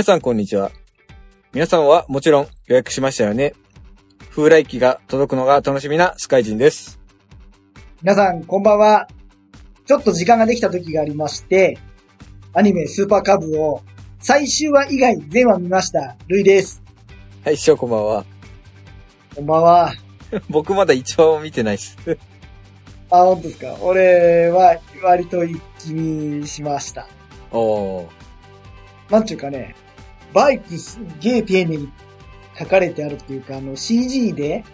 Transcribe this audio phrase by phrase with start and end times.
[0.00, 0.70] 皆さんこんにちは。
[1.52, 3.52] 皆さんはもちろん予約しましたよね。
[4.30, 6.98] 風来機が届くのが楽しみなスカイジンです。
[8.00, 9.08] 皆さん、こんばんは。
[9.84, 11.76] ちょっと時間ができた時がありまして、
[12.54, 13.82] アニメスーパーカブを
[14.20, 16.16] 最終話以外全話見ました。
[16.28, 16.82] ルイです。
[17.44, 18.24] はい、師匠こんばんは。
[19.36, 19.92] こんばんは。
[20.48, 21.98] 僕まだ一話も見てないです。
[23.12, 23.76] あ、本当ですか。
[23.82, 27.06] 俺は割と一気見しました。
[27.52, 28.06] おー。
[29.10, 29.74] なんちゅうかね、
[30.32, 31.92] バイクすっげえ丁寧に
[32.58, 34.64] 書かれてあるっていうか、あの CG で、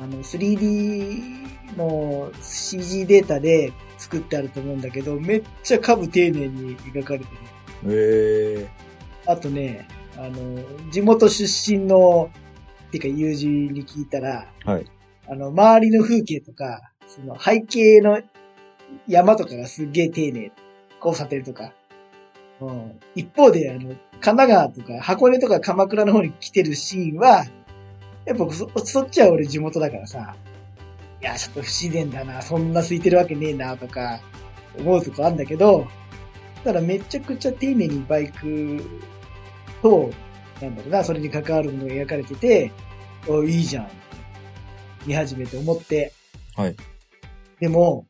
[0.00, 7.30] あの 3D の CG データで作ってあると思うんだけど、めっちゃ株丁寧に描かれてる。
[7.88, 8.68] え
[9.26, 12.30] あとね、あの、地元出身の、
[12.90, 14.86] てか友人に聞いたら、はい
[15.28, 18.20] あの、周りの風景とか、その背景の
[19.08, 20.52] 山とかがすっげえ丁寧。
[20.98, 21.72] 交差点とか。
[22.60, 27.44] うん、一方で、あの、神奈川とか箱根とか鎌倉の方に来てるシーンは、
[28.24, 30.34] やっぱそ、そっちは俺地元だからさ、
[31.20, 34.20] いや、ちょっと不自然だな、そんな空いてるわけねえな、とか、
[34.78, 35.86] 思うとこあるんだけど、
[36.64, 38.82] ただめちゃくちゃ丁寧にバイク
[39.82, 40.10] と、
[40.60, 42.72] なんだろうな、それに関わるものが描かれてて、
[43.28, 43.88] おいいじゃん。
[45.06, 46.12] 見始めて思って。
[46.56, 46.76] はい。
[47.60, 48.06] でも、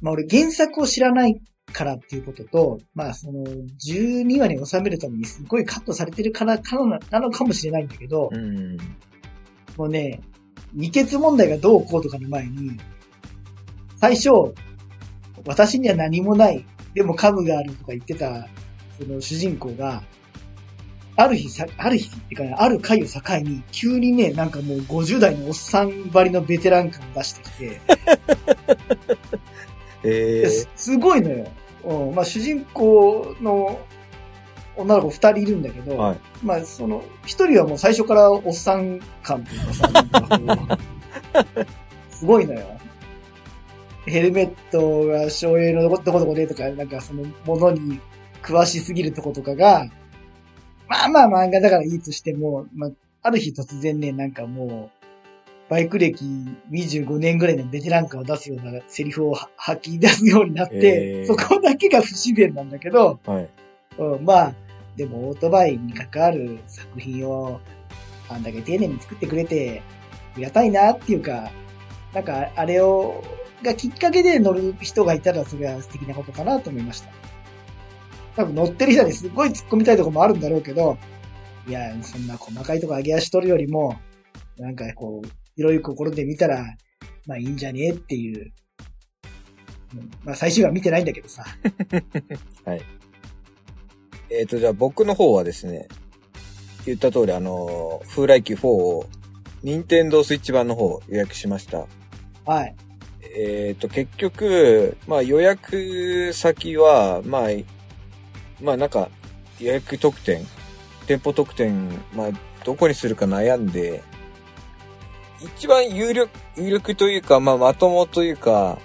[0.00, 8.76] まあ俺原作を知らないからっていうことと、まあその12話に収めるためにすごいカットされてるからかななのかもしれないんだけどー。、うん。
[9.76, 10.20] もうね、
[10.72, 12.78] 二欠問題がどうこうとかの前に、
[13.96, 14.30] 最初、
[15.46, 18.48] 私には何もない、でも株があるとか言ってた、
[18.98, 20.02] その主人公が、
[21.16, 27.80] ある日さ、ある日っていうかね、ある回を境に、急にね、なんかもう50代のおっさんばりのベテラン感を出してきて、
[30.04, 31.46] えですすごいのよ。
[31.84, 33.80] うん、まあ主人公の
[34.76, 40.78] 女の子二人いるんだけど、はいまあその、一人はもう最初からおっさん感というかさ、
[42.10, 42.60] すごいのよ。
[44.06, 48.00] ヘルメットが省エのどこどこどこでとか、なんかそのものに
[48.42, 49.86] 詳しすぎるとことかが、
[50.88, 52.90] まあまあ漫画だからいいとしても、まあ、
[53.22, 54.99] ある日突然ね、なんかもう、
[55.70, 56.24] バイク歴
[56.72, 63.48] 25年ぐらいのベテラン感を出すようなセリフをは吐き出すようになって、えーそこだけが不自然なんだけど、はい。
[63.98, 64.54] うん、まあ、
[64.96, 67.60] でもオートバイに関わる作品を
[68.28, 69.82] あんだけ丁寧に作ってくれて、
[70.34, 71.52] ありがたいなっていうか、
[72.12, 73.22] なんかあれを、
[73.62, 77.12] がきっかけで乗る人がいたらそれは素敵なことかなと思いました。
[78.34, 80.98] 多分乗ってる人にすごい突っ込みたいところもあるんだろうけど、
[81.68, 84.00] いや、そんな細かいとこ上げ足取るよりも、
[84.58, 86.64] なんかこう、広い心で見たら、
[87.26, 88.50] まあいいんじゃねえっていう。
[89.94, 91.44] うんまあ最終話見てないんだけどさ。
[94.30, 95.86] えっ、と、じゃあ僕の方はですね、
[96.86, 99.06] 言った通り、あの、風来機4を、
[99.62, 101.86] 任天堂スイッチ版の方予約しました。
[102.46, 102.74] はい。
[103.36, 107.50] えっ、と、結局、まあ予約先は、まあ、
[108.62, 109.10] まあなんか、
[109.58, 110.46] 予約特典、
[111.06, 112.30] 店舗特典、まあ、
[112.64, 114.02] どこにするか悩んで、
[115.42, 118.78] 一番有力、有力というか、まあまともというか、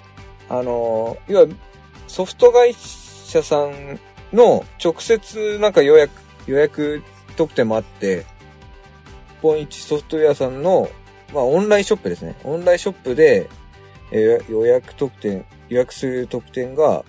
[0.48, 1.46] あの、要は、
[2.08, 3.98] ソフト会社さん
[4.32, 6.12] の直接なんか予約、
[6.46, 7.02] 予約
[7.36, 8.24] 特典もあって、
[9.42, 10.88] ポンイチソフトウェアさんの、
[11.34, 12.36] まあオンラインショップですね。
[12.44, 13.48] オンラインショップで、
[14.12, 17.04] えー予約特典、予約する特典が、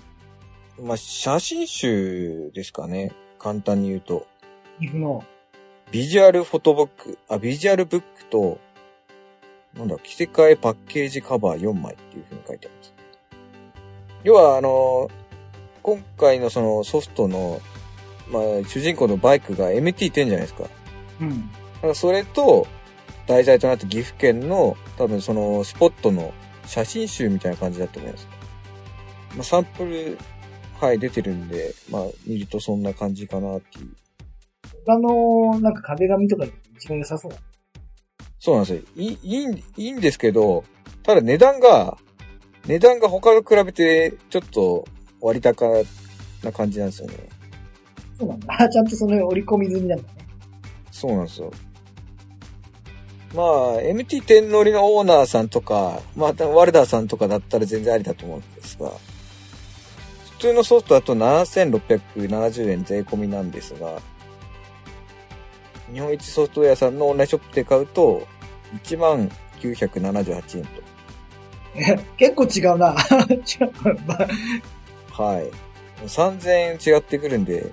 [0.82, 3.12] まあ写真集ですかね。
[3.40, 4.28] 簡単に言うと。
[5.92, 8.60] ビジュアルフォトブック、あ、ビジュアルブックと、
[9.78, 12.94] なんだ、着せ替えパッケージカバー4枚っていう風に書いてあります。
[14.24, 15.10] 要は、あの、
[15.84, 17.62] 今回のそのソフトの、
[18.30, 20.64] まあ、主人公のバイクが MT10 じゃないですか。
[20.64, 20.70] だ
[21.22, 21.50] うん。
[21.82, 22.68] からそれと、
[23.28, 26.34] 題材となった岐阜県の、多分そのスポットの
[26.66, 28.28] 写真集みたいな感じだと思います。
[29.36, 30.18] まあ、サンプル、
[30.80, 33.90] はい、出てるんで、まあ、見るとそんな感じかなっていう。
[34.86, 36.46] 他の、なんか壁紙とか
[36.78, 37.38] 一番良さそうだ。
[38.40, 38.82] そうなんですよ。
[38.96, 40.64] いい、いいん、いいんですけど、
[41.04, 41.98] ただ値段が、
[42.66, 44.86] 値段が他と比べて、ちょっと
[45.22, 45.66] 割高
[46.44, 47.16] な感じなんですよね。
[48.20, 48.56] そうなんだ。
[48.60, 50.10] あ ちゃんとその折り込み済みなんだね。
[50.92, 51.52] そうなんですよ。
[53.36, 58.92] まあ、MT10 乗りのオーナーさんとか、また、ワルダーさんとかだったら全然ありだと思うんですが、
[60.38, 64.00] 普通のソフトだと7670円税込みなんですが、
[65.92, 68.28] 日本一ソフトウェアさんのオンラインショップで買うと、
[68.84, 69.30] 1万
[69.62, 70.70] 978円と。
[71.76, 72.96] え 結構違うな。
[75.12, 75.52] はい。
[76.08, 77.72] 3000円違ってくるんで、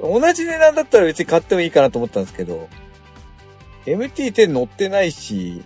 [0.00, 2.68] 同じ値段だったら別に買ってもいいかなと思ったんですけど、
[3.86, 5.62] MT10 乗ってないし、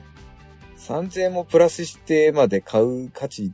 [0.79, 3.53] 3000円もプラスしてまで買う価値、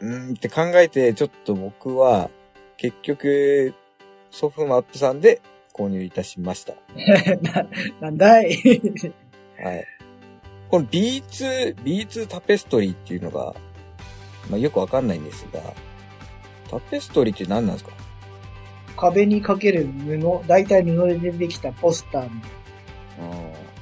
[0.00, 2.30] うーんって考えて、ちょっと僕は、
[2.76, 3.74] 結局、
[4.30, 5.40] ソフマップさんで
[5.72, 6.74] 購入いたしました。
[7.42, 7.66] な、
[8.00, 8.46] なんだい？
[9.62, 9.86] はい。
[10.70, 13.54] この B2、B2 タペストリーっていうのが、
[14.50, 15.60] まあよくわかんないんですが、
[16.70, 17.92] タペストリーって何なんですか？
[18.96, 22.30] 壁にかける布、大体布でできたポスターの、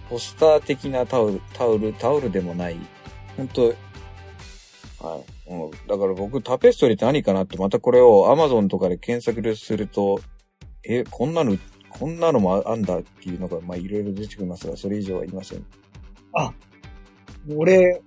[0.08, 2.76] ポスター的なタオル、タオル、タオルでもない。
[3.36, 5.52] 本当はい。
[5.52, 10.20] うん、だから僕、タペストリーって何かなって、またこれを Amazon とかで検索すると、
[10.84, 11.56] え、こんなの、
[11.90, 15.64] こんなのもあんだっていうのが、まあいろいろ出てきますが、それ以上は言いません。
[17.54, 18.00] 俺、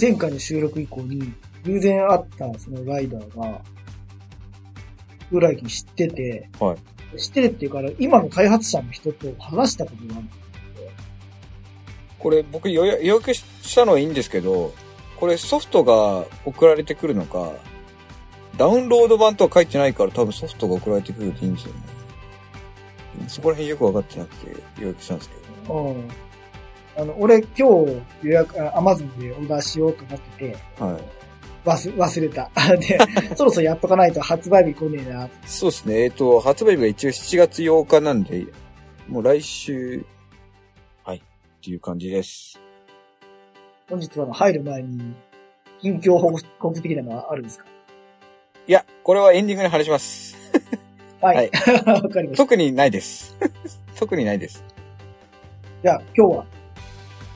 [0.00, 1.32] 前回の収録以降に、
[1.64, 3.62] 偶然会ったそのライダーが、
[5.30, 6.76] 浦井知ってて、は
[7.16, 10.28] 知ってるっていうから、今の開発者の人と話したことがある。
[12.18, 14.72] これ僕予約したのはいいんですけど、
[15.16, 17.52] これソフトが送られてくるのか、
[18.56, 21.80] ダウンロード版とは書いてないから多分ソフトが送られてくるでいいんですよね。
[23.28, 25.34] そこら辺よくわかってなくて予約したんですけ
[25.68, 25.74] ど。
[25.74, 26.08] うん。
[26.98, 27.62] あの、俺今日
[28.22, 31.02] 予約、アマゾンでオーダーしようと思ってて、はい。
[31.68, 32.50] 忘忘れた。
[32.76, 32.98] で、
[33.36, 35.28] そろそろやっとかないと発売日来ねえな。
[35.44, 36.04] そうですね。
[36.04, 38.46] えっと、発売日が一応7月8日なんで、
[39.08, 40.04] もう来週、
[41.04, 41.20] はい、っ
[41.62, 42.58] ていう感じです。
[43.90, 45.14] 本日は入る前に、
[45.80, 47.64] 近況報告的なのはあるんですか？
[48.68, 50.36] いや、これはエンディングに話します。
[51.20, 51.50] はい。
[51.86, 52.36] わ、かりました。
[52.36, 53.36] 特にないです。
[53.96, 54.64] 特にないです。
[55.82, 56.44] じゃあ、今日は、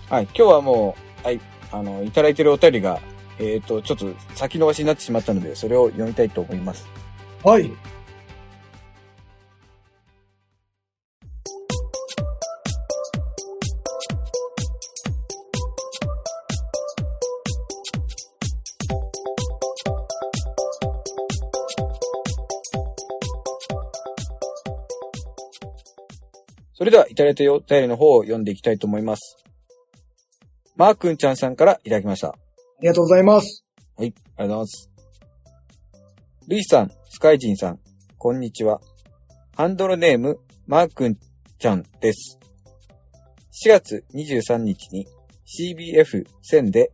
[0.08, 1.40] はい、今日はもう、はい、
[1.72, 3.00] あの、いただいてるお便りが、
[3.38, 6.86] えっ、と、ちょっと先延ばしになってしまったので、それを読みたいと思います。
[7.42, 7.70] はい。
[26.90, 29.36] れでは、いただいたお便りの方を読んでいきたいと思います。
[30.76, 32.28] マーくんちゃんさんからいただきました。
[32.28, 32.34] あ
[32.80, 33.64] りがとうございます。
[33.96, 34.90] はい、ありがとうございます。
[36.48, 37.78] ルイさん、スカイジンさん、
[38.18, 38.80] こんにちは。
[39.56, 41.16] ハンドルネーム、マーくん
[41.58, 42.38] ちゃんです。
[43.66, 45.06] 4月23日に
[45.46, 46.92] CBF1000 で、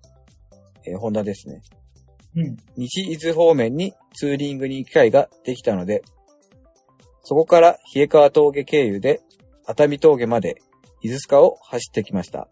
[0.84, 1.62] えーホンダですね。
[2.36, 2.56] うん。
[2.76, 6.02] 西伊豆方面にツーリングに行く機会ができたので、
[7.22, 9.20] そこから冷川峠経由で
[9.66, 10.56] 熱海峠まで
[11.02, 12.48] 伊豆スカを走ってきました。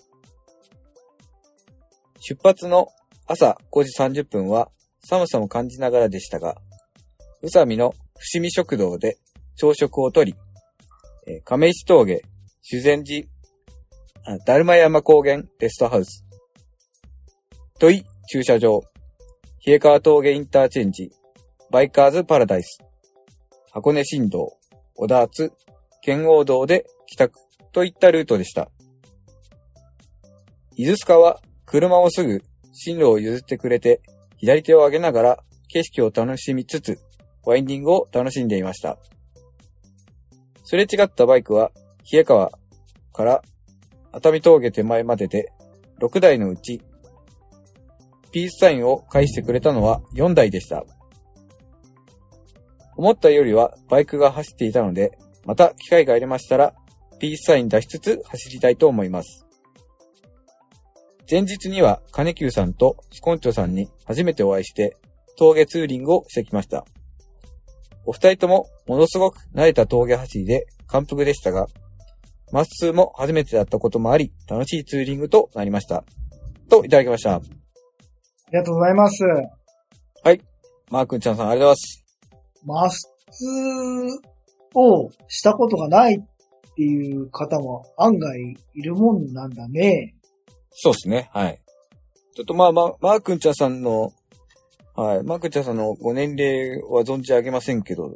[2.21, 2.89] 出発の
[3.27, 4.71] 朝5時30分は
[5.05, 6.57] 寒さも感じながらでしたが、
[7.43, 9.19] 宇佐美の伏見食堂で
[9.57, 10.35] 朝食をとり、
[11.27, 12.23] え亀石峠、
[12.63, 13.27] 修善寺、
[14.25, 16.25] あだるま山高原レストハウス、
[17.79, 18.83] 土井駐車場、
[19.67, 21.11] 冷川峠インターチェンジ、
[21.71, 22.79] バイカーズパラダイス、
[23.73, 24.56] 箱根新道、
[24.94, 25.53] 小田津、
[26.05, 27.39] 圏央道で帰宅
[27.73, 28.70] といったルートでした。
[30.77, 32.43] 伊豆スカは車をすぐ
[32.75, 34.03] 進路を譲ってくれて、
[34.37, 36.99] 左手を上げながら景色を楽しみつつ、
[37.46, 38.99] ワインディングを楽しんでいました。
[40.65, 41.73] すれ違ったバイクは、
[42.13, 42.53] 冷川
[43.15, 43.43] から
[44.13, 45.53] 熱海峠手前までで、
[46.01, 46.82] 6台のうち、
[48.31, 50.84] ピースサインを返してくれたのは4台でした。
[52.94, 56.74] 思ったよりはバイクが走っていたので、また機会がありましたら、
[57.19, 59.46] ピースサイン出しつつ走りたいと思います。
[61.31, 64.96] 前日には金久さんとスコンチョさんに初めてお会いして、
[65.36, 66.84] 峠ツーリングをしてきました。
[68.06, 71.67] お二人ともものすごく慣れた峠走りで感服でしたが、
[72.53, 76.05] マッスーも初めてだったこともあり、楽しいツーリングとなりました。
[76.69, 77.36] といただきました。
[77.36, 77.41] あ
[78.53, 79.24] りがとうございます。
[80.91, 81.74] マー君ちゃんさんありがとう
[82.67, 83.08] ございます。
[83.31, 83.31] マ
[84.20, 84.33] ス
[84.75, 90.17] をしたことがないっていう方も案外いるもんなんだね。
[90.73, 91.31] そうですね。
[91.33, 91.61] はい。
[92.35, 94.13] ちょっとまあまあ、マー君ちゃんさんの、
[94.97, 98.13] はい、マー君ちゃんさんのご年齢は存じ上げませんけど、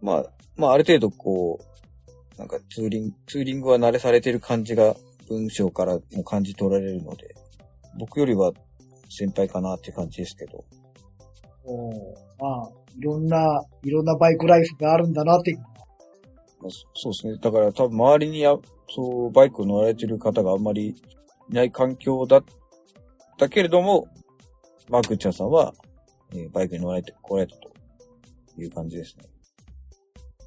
[0.00, 0.24] まあ、
[0.56, 4.96] まあある程度こう、なんかツーリング、ツーリングは慣れされてる感じが
[5.28, 7.34] 文章からも感じ取られるので、
[7.98, 8.52] 僕よりは
[9.08, 10.64] 先輩かなって感じですけど。
[11.64, 11.92] おー
[12.40, 12.68] まあ、
[12.98, 15.56] いろんな、いろんなバイクライフがあるんだなって。
[16.62, 17.38] まあそそうですね。
[17.38, 18.56] だから多分周りにや、
[18.88, 20.94] そう、バイクを乗られてる方があんまり
[21.50, 22.44] いない環境だっ
[23.36, 24.06] たけれども、
[24.88, 25.74] マークちゃんさんは、
[26.32, 27.72] えーバイクに乗られて、来られたと
[28.56, 29.24] いう感じですね。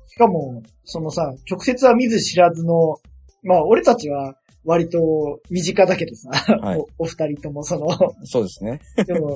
[0.08, 2.96] しかも、そのさ、直接は見ず知らずの、
[3.44, 7.88] まあ俺たちは割と身近だけどさ、はい おお二人ともその、
[8.24, 8.80] そうですね。
[9.06, 9.36] でも、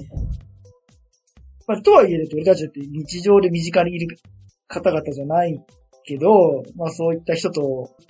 [1.67, 4.17] まあとはいえだと俺たちだって日常で身近にいる
[4.67, 5.61] 方々じゃない
[6.09, 7.61] けど、まあそういった人と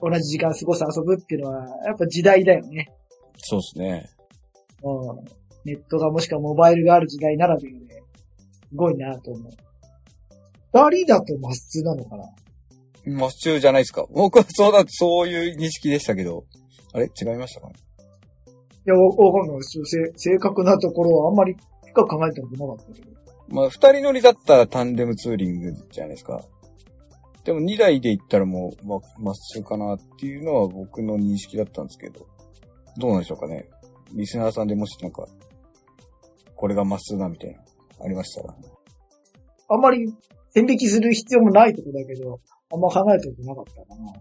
[0.02, 2.88] 同じ時間過ごす遊ぶっていうのは、やっぱ時代だよね。
[3.38, 4.10] そうですね。
[4.84, 5.26] うん。
[5.66, 9.52] ネットがもしくはモバイルがある時代ならではで、すごいなと思う。
[10.72, 12.24] 二人だとマスツなのかな？
[13.18, 14.06] マスチューじゃないですか。
[14.12, 16.46] 僕はそうだ、そういう認識でしたけど。
[16.94, 17.06] あれ？
[17.06, 17.74] 違いましたかね？
[18.86, 19.62] いや、わわかんない
[20.16, 21.56] 正確なところはあんまり
[21.88, 23.20] 深く考えたことなかったけど。
[23.50, 26.40] まあ、二人乗りだったらタンデムツーリングじゃないですか。
[27.46, 32.28] でも二台で行ったらもう、ま、マスチューかなっていうのは僕の認識だったんですけど。
[32.98, 33.70] どうなんでしょうかね。
[34.14, 35.26] リスナーさんでもしなんか、
[36.56, 37.60] これがマスチューだみたいな、
[38.04, 38.56] ありましたら。
[39.70, 40.14] あんまり
[40.50, 42.42] 線引きする必要もないとこだけど、
[42.74, 44.14] あんま考えたことなかったかな。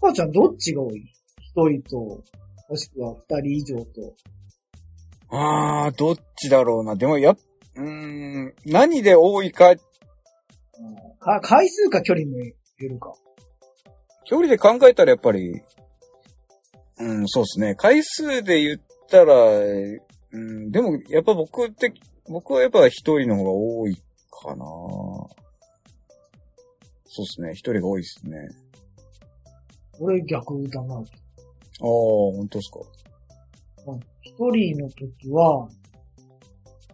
[0.00, 1.12] 母ちゃんどっちが多い？
[1.40, 1.96] 一人と、
[2.68, 4.14] もしくは二人以上と。
[5.30, 6.94] あー、どっちだろうな。
[6.94, 7.36] でもやっ、
[7.76, 9.78] うーん、何で多いか、うん
[11.20, 13.12] か回数か距離もよるか。
[14.24, 15.62] 距離で考えたらやっぱり、
[16.98, 17.74] うん、そうですね。
[17.74, 21.92] 回数で言ったら、うん、でもやっぱ僕って、
[22.26, 23.96] 僕はやっぱ一人の方が多い
[24.30, 24.64] かな
[27.06, 27.50] そうですね。
[27.52, 28.48] 一人が多いですね。
[30.00, 30.96] 俺逆だな。
[30.96, 31.02] ああ、
[31.80, 32.80] 本当ですか。
[34.22, 35.68] 一人の時は、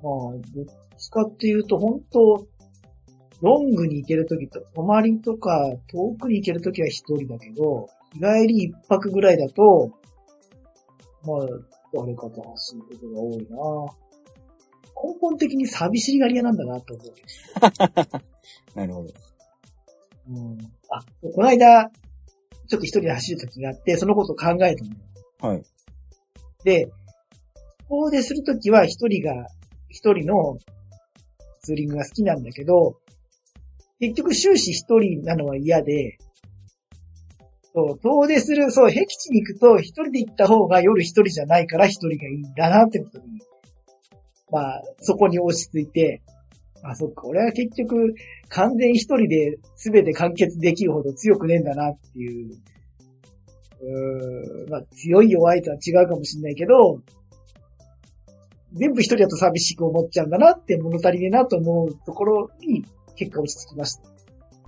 [0.03, 0.65] まあ、どっ
[0.99, 2.47] ちかっていうと、本当
[3.41, 9.91] ロングに行ける時と、泊まりとか遠くに行ける時は一人だけど、日帰り一泊ぐらいだと、
[11.25, 11.47] まあ、
[11.93, 14.01] 誰かと走ることが多いな
[15.03, 18.79] 根本的に寂しがり屋なんだなと思う。
[18.79, 19.09] なるほど。
[20.29, 20.59] うん。
[20.91, 21.03] あ、
[21.35, 21.91] この間、
[22.69, 24.97] ちょっと一人で走る時があって、そのことを考えたのよ。
[25.41, 25.63] はい。
[26.65, 26.91] で、
[27.89, 29.47] 遠出するときは一人が、
[29.89, 30.59] 一人の
[31.63, 33.01] ツーリングが好きなんだけど、
[34.01, 36.17] 結局終始一人なのは嫌で、
[37.73, 43.41] そう、遠出する、そう、僻地に行くと一人で行った方が夜一人じゃないから一人がいいんだなってことに、
[44.51, 46.23] まあ、そこに落ち着いて、
[46.83, 48.15] あ、そっか、俺は結局
[48.49, 52.51] 完全一人で全て完結できるほど強くねえんだなっていう、
[53.83, 57.01] うーん、まあ強い弱いとは違うかもしれないけど、
[58.73, 62.85] 全部一人だと寂しく思っちゃうんだなって物足りねえなと思うところに
[63.21, 64.03] 結果落ち着きました。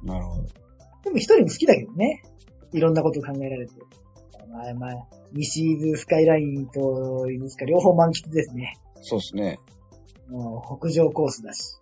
[0.04, 0.42] なるほど。
[1.04, 2.22] でも一人も好きだけどね。
[2.74, 3.72] いろんなこと考えられて。
[4.50, 8.74] まあまあ、西伊豆スカイラインと伊豆スカ両方満喫ですね。
[9.00, 9.58] そうですね。
[10.28, 11.78] もう北上コースだし。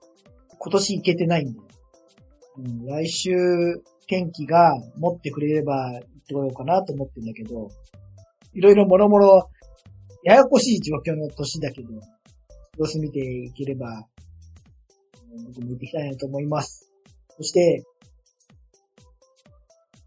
[0.60, 1.64] 今年行けてないんだよ。
[2.58, 3.30] うん、来週
[4.06, 7.68] 天気が持ってくれれば行ってこようかなと思ってんだけど、
[8.54, 9.50] いろいろもろもろ
[10.22, 11.88] ややこしい状況の年だけど、
[12.78, 14.19] 様子見ていければ、うん
[15.46, 16.90] 僕も行ってきたいなと思います。
[17.36, 17.84] そして、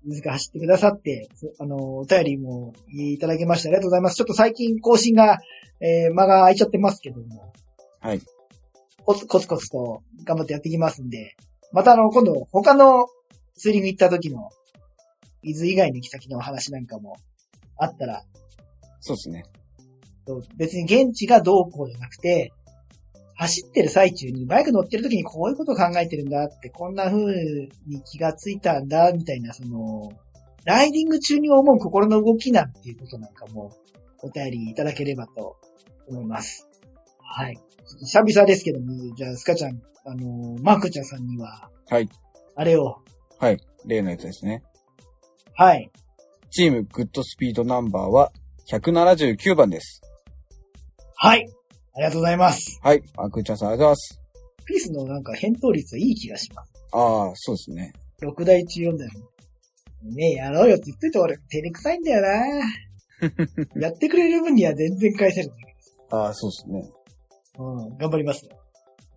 [0.05, 4.15] 水が走ってくださって、そあの、お便りもいただきましてありがとうございます。
[4.15, 5.39] ちょっと最近更新が、
[5.79, 7.53] えー間が空いちゃってますけども、
[7.99, 8.21] はい。
[9.05, 11.35] コツコツコツと頑張ってやっていきますんで、
[11.71, 13.07] またあの、今度他の
[13.55, 14.49] ツーリング行った時の、
[15.41, 17.17] 伊豆以外の行き先の話なんかも
[17.77, 18.23] あったら、
[18.99, 19.43] そうですね。
[20.55, 22.53] 別に現地がどうこうじゃなくて、
[23.35, 27.33] 走ってる最中にバイク乗ってる時にこういうことを考えてるんだって、こんな風
[27.87, 30.11] に気がついたんだ、みたいな、その、
[30.65, 33.71] ライディング中に思う心の動きなんていうことなんかも、
[34.21, 35.57] お便りいただければと
[36.07, 36.69] 思います。
[37.19, 37.57] はい。
[37.99, 42.07] 久々ですけども、じゃあ、スカちゃん、あの、マークちゃんさんには、はい。
[42.55, 42.97] あれを、
[43.39, 43.59] はい。
[43.85, 44.63] 例のやつですね。
[45.55, 45.91] はい。
[46.49, 48.31] チームグッドスピードナンバーは
[48.69, 50.01] 179番です。
[51.15, 51.45] はい。
[51.95, 52.79] ありがとうございます。
[52.81, 53.03] はい。
[53.17, 54.19] あくーちゃんさんありがとうございます。
[54.65, 56.71] ピースのなんか返答率はいい気がします。
[56.91, 57.93] ああ、そうですね。
[58.21, 59.33] 6台中4台も。
[60.15, 62.29] ねえ、やろうよって言っといて俺、照れくさいんだよな
[63.79, 65.75] やってくれる分には全然返せるんだけ
[66.09, 66.91] ああ、そうですね。
[67.57, 67.63] ど。
[67.63, 68.51] うん、頑張りますよ。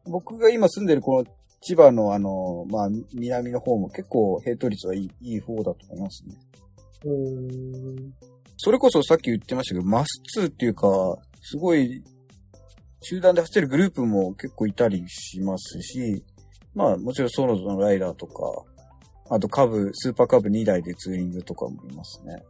[0.04, 1.26] 僕が今住んでるこの
[1.62, 6.34] 千葉のあの、まあ、南の方も結構ヘイト率はいいいい方だと思いますね。
[7.04, 8.14] うーん。
[8.58, 10.88] それこそさっき言ってましたけど、マス2っていうか、
[11.42, 12.02] すごい、
[13.08, 16.24] 集団で走ってるグループも結構いたりしますし、
[16.74, 18.64] まあもちろんソロのライダーとか、
[19.30, 22.42] あとカブ、スーパーカブ2台でツーリングとかもいますね。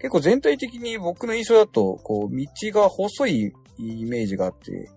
[0.00, 4.90] 結構全体的に僕の印象だと、こう、道が細いイメージがあって、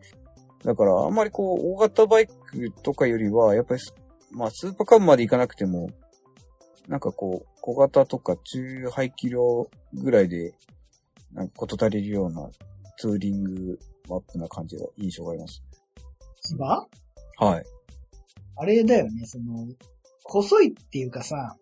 [0.64, 2.34] だからあんまりこう、大型バイク
[2.82, 3.82] とかよりは、やっぱり
[4.32, 5.92] まあ、スーパーカブまで行かなくても、
[6.88, 10.54] なんかこう、小型とか中排気量ぐらいで、
[11.32, 12.50] なんかこと足りるような
[12.98, 15.64] ツーリングマップな感じが、印象があります。
[16.42, 16.88] 千葉
[17.38, 17.64] はい。
[18.58, 19.68] あれだよね、その、
[20.24, 21.56] 細いっていうかさ、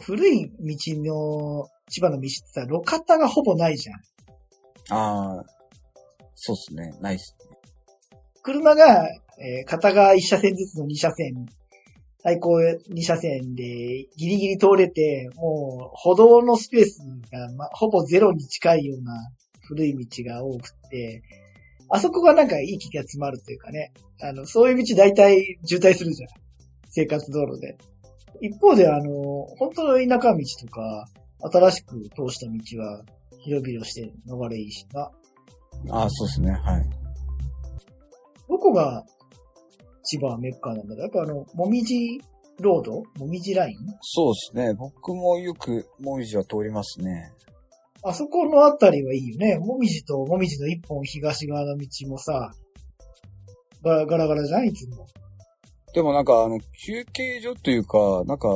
[0.00, 3.96] 古い道の千葉の道ってさ、路肩がほぼないじゃん。
[4.94, 5.44] ああ、
[6.34, 6.92] そうっすね。
[7.00, 7.56] ないっすね。
[8.42, 11.46] 車が、えー片側1車線ずつの2車線、
[12.18, 16.98] 最高2車線でギリギリ通れて、もう歩道のスペース
[17.30, 19.12] が、ま、ほぼゼロに近いような
[19.66, 21.22] 古い道が多くて、
[21.88, 23.92] あそこがなんかいい気が詰まるというかね。
[24.22, 26.30] あの、そういう道大体渋滞するじゃん。
[26.88, 27.76] 生活道路で。
[28.40, 31.06] 一方であの、本当の田舎道とか、
[31.52, 33.04] 新しく通した道は
[33.38, 34.10] 広々して流
[34.48, 35.10] れいいしな。
[35.90, 36.50] ああ、そうっすね。
[36.50, 36.90] はい。
[38.48, 39.04] どこが
[40.02, 42.20] 千葉メッカなんだろうやっぱあの、もみじ
[42.60, 43.02] ロード？
[43.18, 43.76] もみじライン？
[44.00, 44.72] そうっすね。
[44.74, 47.32] 僕もよく、もみじは通りますね。
[48.02, 49.58] あそこのあたりはいいよね。
[49.58, 52.52] もみじともみじの一本東側の道もさ、
[53.82, 54.72] ガラガラガラじゃんい？
[54.72, 55.06] つも。
[55.92, 58.48] でもなんか、あの、休憩所というか、なんか、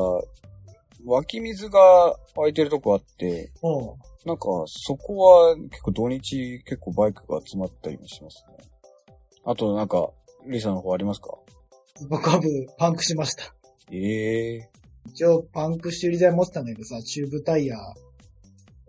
[1.06, 8.56] 湧き水が湧いてるとこあって、うなんか、そこは結構土日結構バイクが集まったりもしますね。
[9.44, 10.10] あとなんか、
[10.46, 11.38] リーさんの方ありますか？
[12.04, 12.08] ん。
[12.08, 13.54] バカブパンクしました。
[13.90, 14.68] ええ
[15.06, 17.78] 一応パンク修理剤持ってたんだけどさ、チューブタイヤ。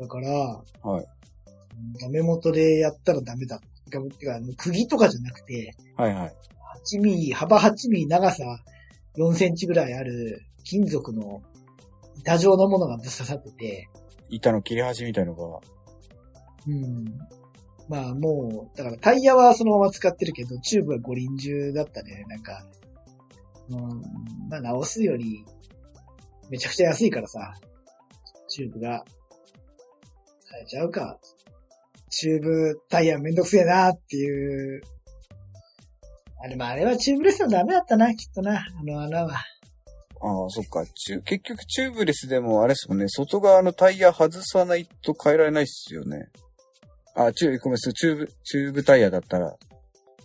[0.02, 1.04] だから、はい。
[1.04, 3.60] うんダメ元でやったらダメだ。
[3.90, 6.36] てか、てかあの釘とかじゃなくて、はいはい。
[6.96, 8.44] 8ミリ、幅8ミリ、長さ
[9.18, 11.42] 4センチぐらいある金属の
[12.20, 13.90] 板状のものがぶっ刺さってて、
[14.30, 15.60] 板の切れ端みたいのが、
[16.68, 17.06] うん。
[17.90, 22.26] まあもう、だからタイヤはそのまま使ってるけど、チューブはご臨終だったね。
[22.28, 22.64] なんか、
[23.70, 24.02] うん、
[24.50, 25.46] まあ直すより、
[26.50, 27.54] めちゃくちゃ安いからさ、
[28.48, 29.04] チューブが、
[30.52, 31.20] 変えちゃうか。
[32.10, 34.82] チューブタイヤめんどくせえなっていう。
[36.44, 39.32] あれ、まああれはチューブレスのダメだったな、きっとな、あの穴は。
[40.24, 40.86] ああ、そっか。
[40.86, 46.30] チュ結局チューブレスでもあれですもんね、外側のタイヤ外さないと変えられないっすよね。
[47.16, 49.56] あ、チューブ、ごめんなさい、チューブ、チューブタイヤだったら、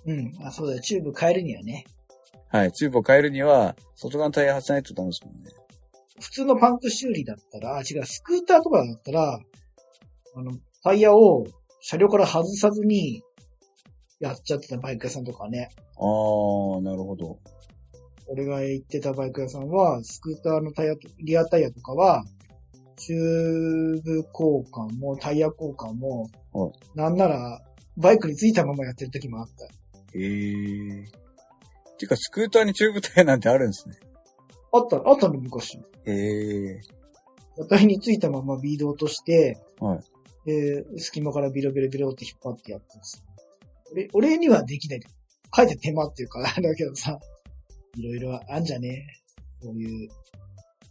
[0.07, 0.33] うん。
[0.41, 1.85] あ、そうだよ、チューブ変えるにはね。
[2.49, 5.51] はい、チューブを変えるには、外側のタイヤ外さないとダメですもんね。
[6.21, 9.41] 普通のパンク修理だったら、あ、違う、スクーターとかだったら、
[10.37, 10.53] あの、
[10.85, 11.47] タイヤを
[11.81, 13.23] 車両から外さずに、
[14.21, 15.71] やっちゃってたバイク屋さんとかね。
[15.97, 17.39] ああ、なるほど。
[18.29, 22.25] 俺が行ってたバイク屋さんは、スクーターのタイヤと、リアタイヤとかは、
[22.97, 27.63] チューブ交換も、タイヤ交換も、はいなんなら、
[27.97, 29.65] バイクについたままやってる時もあった。
[29.65, 29.71] へ
[30.19, 31.05] え。
[31.99, 33.97] てか、スクーターにチューブタイヤなんてあるんですね。
[34.73, 35.79] あった、あったの昔。
[36.05, 36.81] へえ。
[37.57, 40.01] 車体についたままビード落として、はい。
[40.47, 43.23] で、隙間からビロビロビロって引っ張ってやってます。
[43.93, 45.01] 俺、俺にはできない。
[45.55, 47.19] 書いて手間っていうか、あ れだけどさ、
[47.97, 49.07] いろいろあんじゃね
[49.61, 50.09] こういう、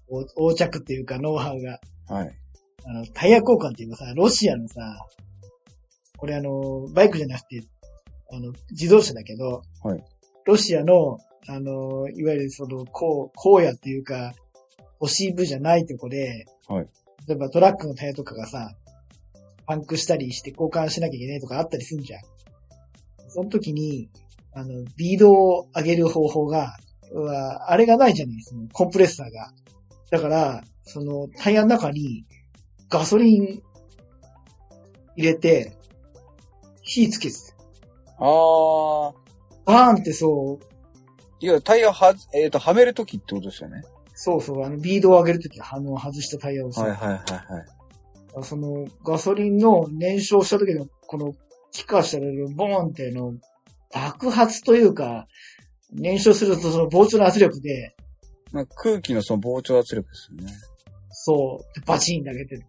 [0.09, 1.79] お横着っていうかノウハウが。
[2.07, 2.31] はい。
[2.83, 4.81] あの、タイヤ交換っていうかさ、ロシアのさ、
[6.17, 7.63] これあの、バイクじゃなくて、
[8.31, 10.03] あの、自動車だけど、はい
[10.45, 14.31] ロシアの、あの、いわゆるその、こう、荒野っていうか、
[14.99, 16.87] 都市部じゃないとこで、はい
[17.27, 18.75] 例えばトラックのタイヤとかがさ、
[19.65, 22.21] パンクしたりして交換しなきゃいけないとかあったりするじゃん。
[23.29, 24.09] その時に、
[24.53, 26.77] あの、ビードを上げる方法が、
[27.67, 29.51] あれがないじゃないそのコンプレッサーが。
[30.11, 32.25] だから、そのタイヤの中に
[32.89, 33.63] ガソリン
[35.15, 35.75] 入れて、
[36.81, 37.35] 火つけて、
[38.19, 39.13] ああ、
[39.65, 40.65] バーンってそう、
[41.39, 43.83] いや、タイヤはず、えっ、と、はめるときってことですよね。
[44.13, 47.65] そうそう、あの、ビードを上げるとき、あの、外したタイヤをさ、はいはいはいはい。
[48.43, 51.33] その、ガソリンの燃焼した時の、この、
[51.71, 53.33] 気化したら、ボーンっての、
[53.93, 55.27] 爆発というか、
[55.93, 57.95] 燃焼するとその膨張の圧力で、
[58.51, 60.53] まあ、空気のその膨張圧力ですよね。
[61.09, 62.65] そう、バチン投げてて、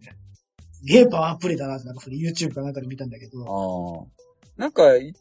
[0.71, 4.61] すげえパワープレイだなって、なんかそれ YouTube かなんかで見たんだけど、ああ。
[4.61, 5.13] なんか、い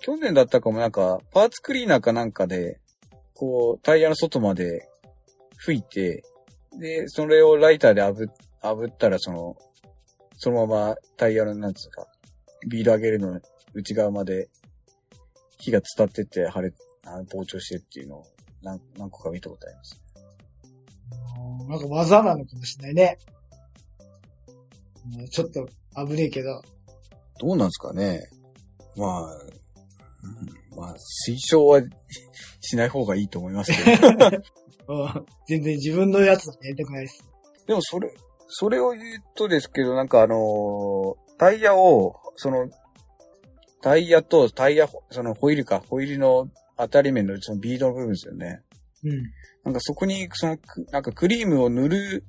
[0.00, 2.80] 去年だったかもなんか、パーツクリーナーかなんかで、
[3.34, 4.88] こう、タイヤの外まで
[5.56, 6.22] 吹いて、
[6.78, 8.32] で、それをライターで炙っ
[8.64, 9.56] 炙ったら、その、
[10.44, 12.06] そのままタイヤの、なんつうか、
[12.68, 13.40] ビール上げるの
[13.72, 14.50] 内側まで
[15.56, 16.70] 火が伝ってって、腫れ、
[17.06, 18.26] あ膨張してっていうのを
[18.62, 20.02] 何何個か見たことあります。
[21.62, 23.18] うんなんか技なのかもしれないね。
[25.18, 25.66] うんちょっと
[26.06, 26.60] 危ねえけど、
[27.40, 28.20] どうなんですかね
[28.96, 30.94] まあ、うんまあ、
[31.26, 31.80] 推奨は
[32.60, 34.26] しない方がいいと思いますけど。
[34.92, 37.24] うん全然自分のやつだとやりたくないです。
[37.66, 38.14] でもそれ、
[38.56, 39.02] それを言う
[39.34, 42.68] とですけど、なんかあのータイヤを、その、
[43.82, 48.62] タイヤとタイヤ、そのホイールか、ホイールの当たり面のそのビードの部分ですよね。
[49.04, 49.22] うん。
[49.64, 52.24] なんかそこに、その、くなんかクリームを塗る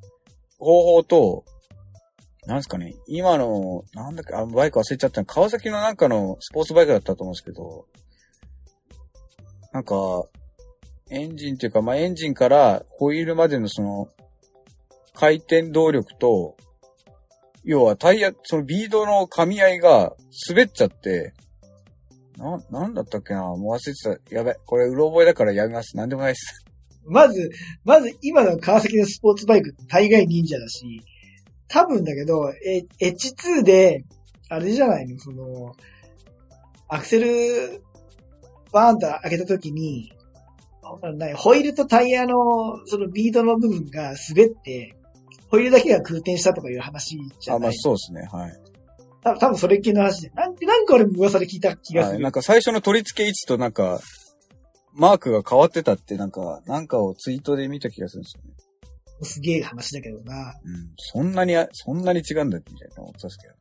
[0.57, 1.45] 方法と、
[2.45, 7.85] なんですかね、今の、なんだっけ、あ、バイク忘れちゃったの川崎のなんかのスポーツバイクだったと思うんですけど、
[9.71, 9.95] なんか、
[11.09, 14.09] エンジンっていうか、まあ、エンジンからホイールまでのその、
[15.15, 16.57] 回転動力と、
[17.63, 20.15] 要はタイヤ、そのビードの噛み合いが
[20.47, 21.33] 滑っちゃって、
[22.37, 23.41] な、なんだったっけな？
[23.41, 24.35] もう忘れてた。
[24.35, 24.53] やべ。
[24.65, 25.95] これ、うろ覚えだからやめます。
[25.97, 26.65] なんでもないです。
[27.07, 27.49] まず、
[27.83, 31.01] まず今の川崎のスポーツバイク大概忍者だし、
[31.67, 34.03] 多分だけど、え、H2 で、
[34.49, 35.75] あれじゃないの、その、
[36.87, 37.81] アクセル、
[38.71, 40.11] バーンと開けた時に、
[41.17, 42.35] なホイールとタイヤの、
[42.85, 44.95] そのビードの部分が滑って、
[45.55, 47.77] ホイールだけが空転したとかいう話じゃあ、まあない。
[47.77, 48.27] そうですね。
[48.31, 48.53] はい。
[49.23, 50.29] 多分多分それ系の話で。
[50.29, 52.13] なんなんか俺も噂で聞いた気がする。
[52.15, 53.99] はい、なんか最初の取り付け位置となんか、
[54.93, 58.55] マークが変わってたってなんか、なんかをツイートで見た気がするんですよね。
[59.23, 60.53] すげえ話だけどな。
[60.63, 60.91] うん。
[60.97, 63.53] そんなに、そんなに違うんだみたいな思ってたんですけど。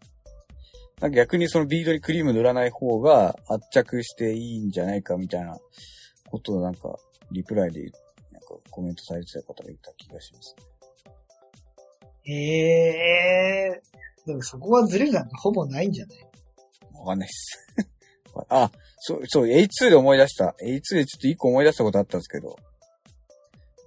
[1.01, 5.57] なんか逆にそのビードにクリーム塗らない方が圧着していいんじゃないかみたいな
[6.31, 6.97] ことをなんか、
[7.31, 7.83] リプライで、
[8.33, 10.55] なんかコメントされてた方がいた気がします。
[10.59, 10.74] へ
[12.31, 14.27] えー。
[14.27, 16.19] でもそこはずれなんかほぼないんじゃない？
[16.95, 17.59] わかんないっす。
[18.49, 20.55] あ、そう、そう、H2 で思い出した。
[20.63, 22.57] H2 でちょっと一個思い出したことあったんですけど、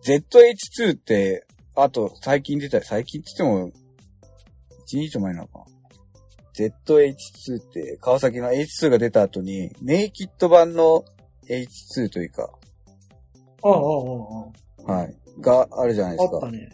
[0.06, 1.46] ZH2 って、
[1.76, 3.72] あと最近出た、最近って言っても、
[4.88, 5.66] 1日前なのかな。
[6.56, 11.04] ZH2 って、川崎の H2 が出た後に、ネイキッド版の
[11.50, 12.50] H2 というか、
[13.64, 16.18] ああ、ああ、あはい、があるじゃないあ。
[16.18, 16.52] ですかあった。
[16.52, 16.70] ね。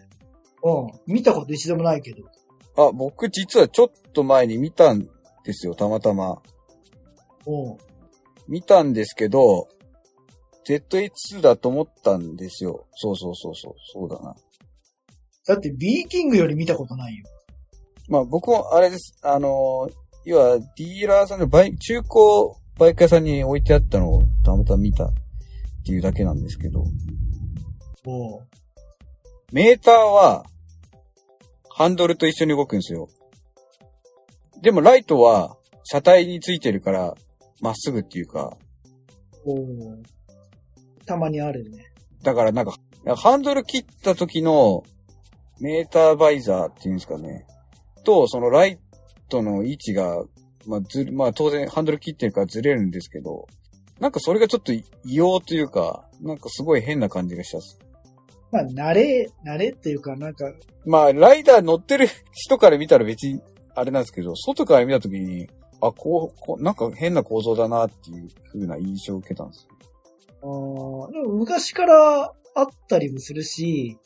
[0.63, 1.13] うん。
[1.13, 2.23] 見たこと一度もないけど。
[2.77, 5.07] あ、僕実はちょっと前に見たん
[5.43, 6.41] ですよ、たまたま。
[7.45, 7.77] うん。
[8.47, 9.67] 見たんですけど、
[10.65, 12.87] ZH2 だと思ったんですよ。
[12.95, 14.35] そうそうそうそう、そうだな。
[15.45, 17.25] だって B キングより見たことないよ。
[18.07, 19.17] まあ僕もあれです。
[19.21, 22.09] あのー要はディーラーさんのバイ、中古
[22.77, 25.13] バイク屋さんに置いてあったのをたまたま見たっ
[25.85, 26.85] ていうだけなんですけど、
[28.05, 28.41] おう
[29.51, 30.45] メーターは
[31.75, 33.09] ハンドルと一緒に動くんですよ。
[34.61, 37.15] でもライトは車体についてるから
[37.61, 38.55] まっすぐっていうか、
[39.45, 40.03] おう
[41.05, 41.91] たまにあるね。
[42.21, 42.75] だからなんか、
[43.15, 44.83] ハンドル切った時の
[45.59, 47.45] メーターバイザーっていうんですかね。
[48.03, 48.79] と、そのライ
[49.29, 50.23] トの位置が、
[50.65, 53.47] まあず、まあ当然ハンドル切ってるからずれるんですけど、
[53.99, 57.79] なんかそれがちょっと異様というか、なんかすごい変な感じがしたっす。
[58.53, 60.45] まあ、慣れ、慣れっていうか、なんか、
[60.85, 63.41] まあ、ライダー乗ってる人から見たら別に
[63.73, 65.49] あれなんですけど、外から見た時に、
[65.81, 69.69] あ、こう、こうなんか変な構造だなっていう風な印象を受けたんですよ。
[70.43, 73.97] あーでも昔からあったりもするし、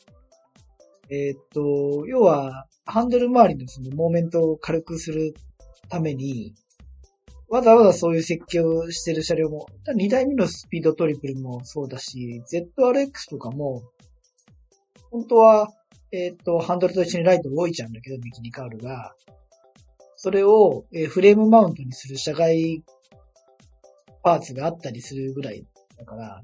[1.10, 5.34] えーっと、要は、ハンドル周りのそのモーメントを軽くする
[5.90, 6.54] ために、
[7.50, 13.82] わざわざそういう設計をしてる車両も、2代目のスピードトリプルもそうだし、ZRX とかも、
[15.10, 15.68] 本当は、
[16.12, 19.14] えーっと、ハンドルと一緒にライト動いちゃうんだけど、ビキニカールが。
[20.16, 22.82] それを、えーフレームマウントにする車外
[24.22, 25.64] パーツがあったりするぐらい
[25.96, 26.42] だから、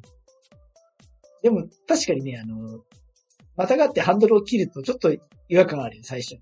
[1.43, 2.81] でも確かにね、あの、
[3.57, 5.13] またがってハンドルを切るとちょっと
[5.49, 6.37] 違和感あるよ、最初。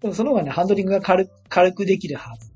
[0.00, 2.52] でもその方がね、ハンドリングが軽軽くできるはず。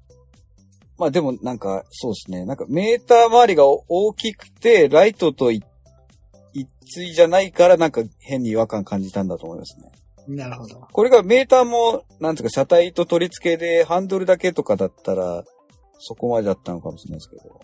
[0.99, 2.45] まあでもなんか、そうですね。
[2.45, 5.65] なんかメーター周りが大きくて、ライトと一
[6.61, 9.91] 一対じゃないからなんか変に違和感感じたんだと思いますね。
[10.29, 10.87] なるほど。
[10.93, 15.45] これがメーターも、なんていうか車体と取り付けでハンドルだけとかだったら、
[15.99, 17.61] そこまでだったのかもしれないですけど。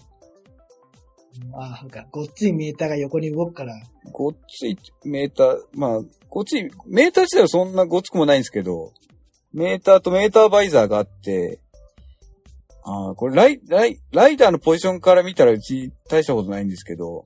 [1.53, 3.75] ああ、なんか、ごっついメーターが横に動くから、
[4.13, 8.93] ごっついメーター、まあ、ごっつい、メーター自体はそんなごっつくもないんですけど、
[9.53, 11.61] メーターとメーターバイザーがあって、
[12.85, 17.25] ああ、これライ、ライ、ライダーのポジションから見たらうち大したことないんですけど、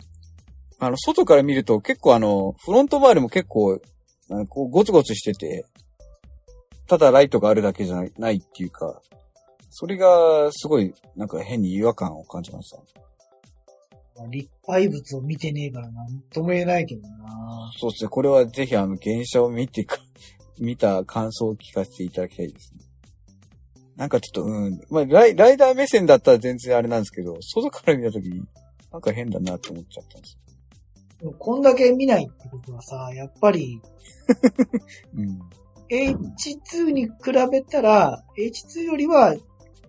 [0.81, 3.81] あの、外から見ると結構あの、フロント周りも結構、
[4.49, 5.65] こうゴツゴツしてて、
[6.87, 9.01] ただライトがあるだけじゃないないっていうか、
[9.71, 12.79] それがすごいなんか変に違和感を感じました。
[14.27, 17.71] 立体物を見てねえからなんとも言えないけどな。
[17.79, 18.09] そうですね。
[18.09, 19.99] これはぜひあの、現象を見てか、
[20.59, 22.81] 見た感想を聞かせていただきたいですね。
[23.97, 24.81] なんかちょっと、うん。
[24.91, 28.43] まあライ、ライダー目線だったら全然あれなんですけど、外から見たときに、
[28.93, 30.37] なんか変だなって思っちゃったんです
[31.39, 33.83] こんだけ見ないってことはさ、やっぱりよ。
[35.15, 35.41] うん。
[35.91, 37.13] H2 に比
[37.51, 39.35] べたら、H2 よりは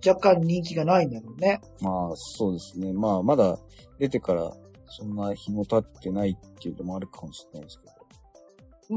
[0.06, 1.62] 若干人気がないんだろうね。
[1.82, 2.94] まあ、そうですね。
[2.94, 3.60] まあ、まだ
[4.00, 4.52] 出てから、
[4.88, 7.94] そんな日も経ってないっていうのもあるかもしれないですけど。
[7.94, 8.00] うん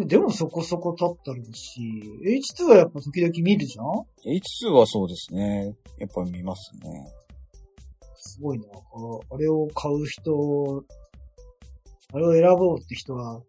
[0.06, 1.80] でもそこそこ経ったるし、
[2.24, 3.84] H2 はやっぱ時々見るじゃん
[4.24, 5.76] ？H2 はそうですね。
[5.98, 7.12] やっぱ見ますね。
[8.16, 8.64] すごいな。
[8.68, 10.82] ああれを買う人、
[12.12, 13.40] あれを選ぼうって人は、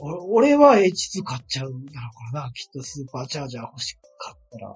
[0.00, 2.52] 俺は H2 買っちゃうんだろうからな。
[2.52, 4.74] きっとスーパーチャージャー欲しかったら。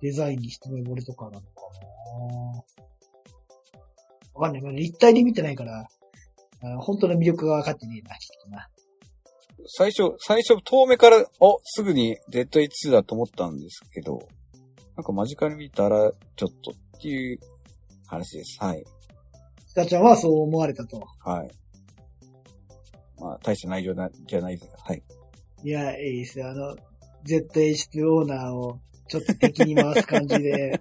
[0.00, 1.46] デザインに一目惚れとかなのか
[2.54, 2.62] な。
[4.34, 4.76] わかんない。
[4.76, 5.86] 立体で見てないから、
[6.62, 8.68] あ本当の魅力が分かってねえな、きっとな。
[9.66, 14.26] 最初、最初遠目から、お、すぐに Z82 だと思ったんですけど、
[14.96, 17.38] なんか間近に見たら、ちょっとっていう
[18.06, 18.58] 話です。
[18.60, 18.84] はい。
[19.72, 21.02] スカちゃんはそう思われたと。
[21.24, 21.50] はい。
[23.18, 25.02] まあ、大した内容な、じゃないですが、はい。
[25.64, 26.50] いや、いいですよ。
[26.50, 26.76] あの、
[27.24, 30.78] ZH2 オーナーをちょっと敵に回す感じで。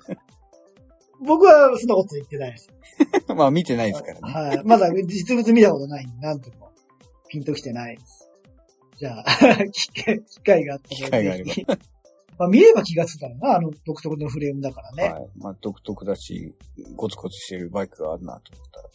[1.26, 2.70] 僕はそんなこと言ってないです。
[3.34, 4.34] まあ、見てないですからね。
[4.34, 4.62] はい。
[4.66, 6.74] まだ実物見たことないんで、なんとも
[7.30, 8.30] ピンときてないです。
[8.98, 9.24] じゃあ、
[9.72, 10.96] 機会機会があったら。
[10.98, 11.66] 機会があればぜひ
[12.42, 15.10] まあ見れば気がつくだろうな、あの独特のフレームだからね。
[15.14, 15.30] はい。
[15.38, 16.56] まあ、独特だし、
[16.96, 18.86] ゴツゴツしてるバイクがあるなと思ったら。
[18.86, 18.92] うん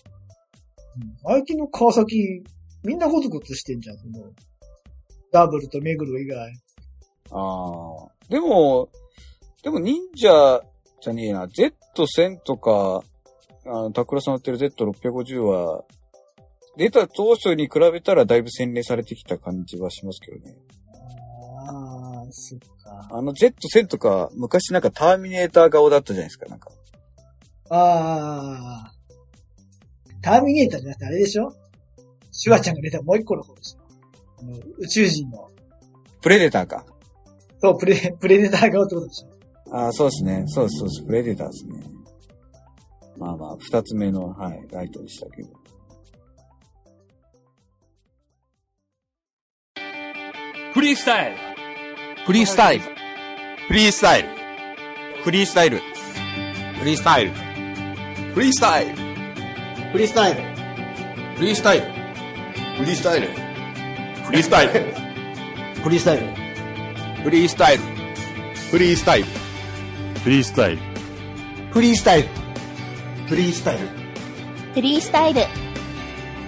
[1.22, 2.42] 最近の川崎、
[2.82, 4.32] みんなゴツゴツしてんじゃん、その
[5.30, 6.52] ダブルと目黒以外。
[7.30, 8.08] ああ。
[8.28, 8.88] でも、
[9.62, 10.60] でも忍者
[11.00, 11.46] じゃねえな。
[11.46, 13.04] Z1000 とか、
[13.64, 15.84] あの、タクラさん乗ってる Z650 は、
[16.76, 20.56] 出た当初に比べたらだいぶ洗練されてきた感じはしますけどね。
[21.68, 23.08] ああ、そっか。
[23.10, 26.70] あの Z1000 とか、昔なんかターミネーター顔だったじゃないですか、なんか。
[27.70, 28.92] ああ。
[30.22, 31.52] ターミネーターじゃなくてあれでしょ？
[32.32, 33.80] シュワちゃんが出たもう一個の方でしょ？
[34.40, 35.50] あの宇宙人の。
[36.20, 36.84] プレデターか。
[37.60, 39.76] そう、プレ、プレデター顔ってことでしょ？
[39.76, 40.44] ああ、そうですね。
[40.46, 41.02] そうです、そうです。
[41.04, 41.82] プレデターですね。
[43.18, 45.48] まあまあ、二つ目の、はい、ライトでしたけど。
[50.74, 51.55] フリースタイル
[52.26, 52.84] フリースタイル。
[53.68, 54.28] フリースタイル。
[55.22, 55.78] フリースタイル。
[56.76, 57.32] フリースタイル。
[58.32, 58.92] フリースタイル。
[59.92, 60.42] フリースタイル。
[61.36, 61.86] フリースタイル。
[62.76, 63.28] フリースタイル。
[64.24, 64.72] フリースタイル。
[65.84, 66.22] フリースタイル。
[67.22, 67.82] フリースタイル。
[68.72, 69.26] フリースタイル。
[70.24, 70.78] フリースタイル。
[71.72, 72.28] フリースタイル。
[73.28, 73.88] フリースタイル。
[74.74, 75.40] フリースタイル。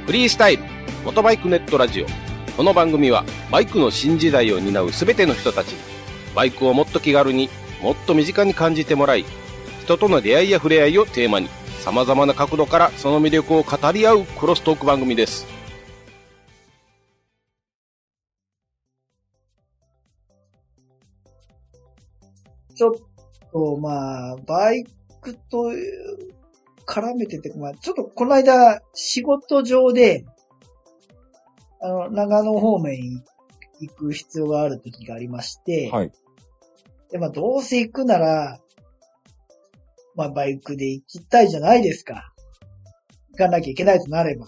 [0.07, 0.64] フリースタイル、
[1.05, 2.28] モトバイクネットラジオ。
[2.59, 5.79] この番組は、バイクの新時代を担うすべての人たちに、
[6.35, 7.49] バイクをもっと気軽に、
[7.81, 9.25] もっと身近に感じてもらい、
[9.85, 11.49] 人との出会いや触れ合いをテーマに、
[11.85, 15.47] 様々な角度からその魅力を語り合うクロストーク番組です。
[22.75, 22.94] ちょっ
[23.53, 24.85] と、まあ、バイ
[25.21, 25.71] クと
[26.87, 30.25] 絡めてて、まあ、ちょっとこの間、仕事上で、
[31.81, 33.23] あの、長野方面
[33.81, 36.12] 行く必要がある時がありまして、はい。
[37.11, 38.59] で、まあ、どうせ行くなら、
[40.14, 42.33] まあ、バイクで行きたいじゃないですか。
[43.33, 44.47] 行かなきゃいけないとなれば。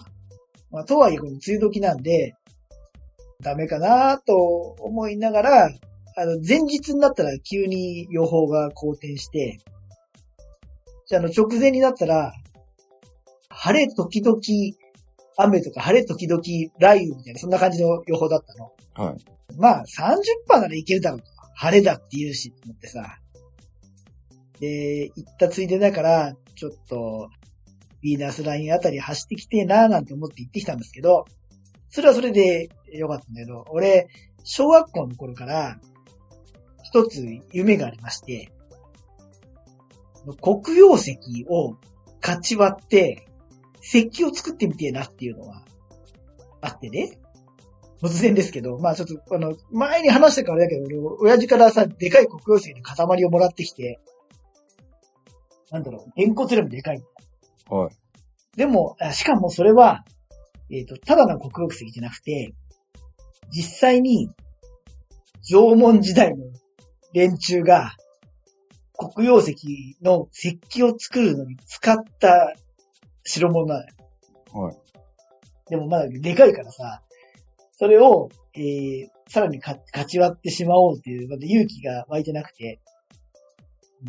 [0.69, 2.35] まあ、とはいえ、この梅雨時なんで、
[3.41, 4.35] ダメかなと
[4.79, 5.65] 思いながら、
[6.17, 9.59] あの、前日になったら急に予報が好転して、
[11.07, 12.33] じゃあ、あの、直前になったら、
[13.49, 14.39] 晴れ時々
[15.37, 16.41] 雨とか晴れ時々
[16.79, 18.71] 雷雨みたいな、そんな感じの予報だったの。
[18.93, 19.17] はい。
[19.57, 21.25] まあ、30%ならいけるだろうと。
[21.55, 23.19] 晴れだって言うし、と思ってさ。
[24.59, 27.29] で、行ったついでだから、ちょっと、
[28.01, 31.25] ビーナスラインあたり走ってきてえなーなんて思って行ってきたんですけど、
[31.89, 34.07] それはそれでよかったんだけど、俺、
[34.43, 35.79] 小学校の頃から、
[36.83, 38.51] 一つ夢がありまして、
[40.41, 41.17] 黒曜石
[41.49, 41.75] を
[42.21, 43.27] 勝ち割って、
[43.81, 45.63] 石器を作ってみてえなっていうのは
[46.61, 47.17] あってね。
[48.01, 53.99] 突然ですけど、まあちょっと、あの、前に話したからだけど、俺、親父からさ、でかい黒曜石の塊をもらってきて、
[55.69, 57.03] なんだろう、げんこつよりもでかい。
[57.69, 58.57] はい。
[58.57, 60.03] でも、あしかもそれは、
[60.71, 62.53] えっ、と、ただの黒曜石じゃなくて、
[63.51, 64.31] 実際に、
[65.43, 66.45] 縄文時代の
[67.13, 67.95] 連中が、
[69.15, 72.53] 黒曜石の石器を作るのに使った
[73.23, 73.87] 代物なのよ。
[74.53, 74.75] はい。
[75.69, 77.01] でもまだでかいからさ、
[77.71, 82.79] それを、えー、さらにか勝ち割ってしまおうっていう、まだ勇気が湧いてなくて。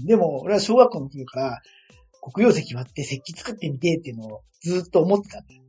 [0.05, 1.63] でも、俺は小学校の頃から、
[2.21, 5.63] 黒曜石割って石器作ってみてっていうのをずっと思ってたんだよ。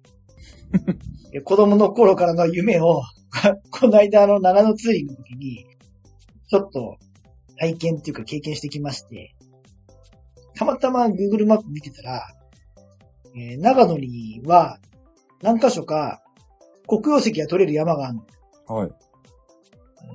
[1.31, 3.01] で子供の頃からの夢を、
[3.71, 5.65] この間の長野ツーリングの時に、
[6.47, 6.97] ちょっと
[7.57, 9.35] 体験っていうか経験してきまして、
[10.55, 12.27] たまたま Google マップ見てたら、
[13.35, 14.79] えー長野には
[15.41, 16.21] 何箇所か
[16.87, 18.75] 黒曜石が取れる山があるの。
[18.75, 18.91] はい。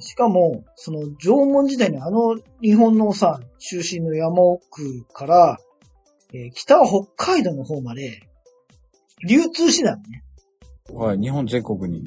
[0.00, 5.58] しかも、その縄文時代のあの日本のさ、中心の山奥から、
[6.32, 8.22] えー北は北海道の方まで
[9.26, 10.22] 流通してたのね。
[10.92, 11.18] はい。
[11.18, 12.04] 日本全国に。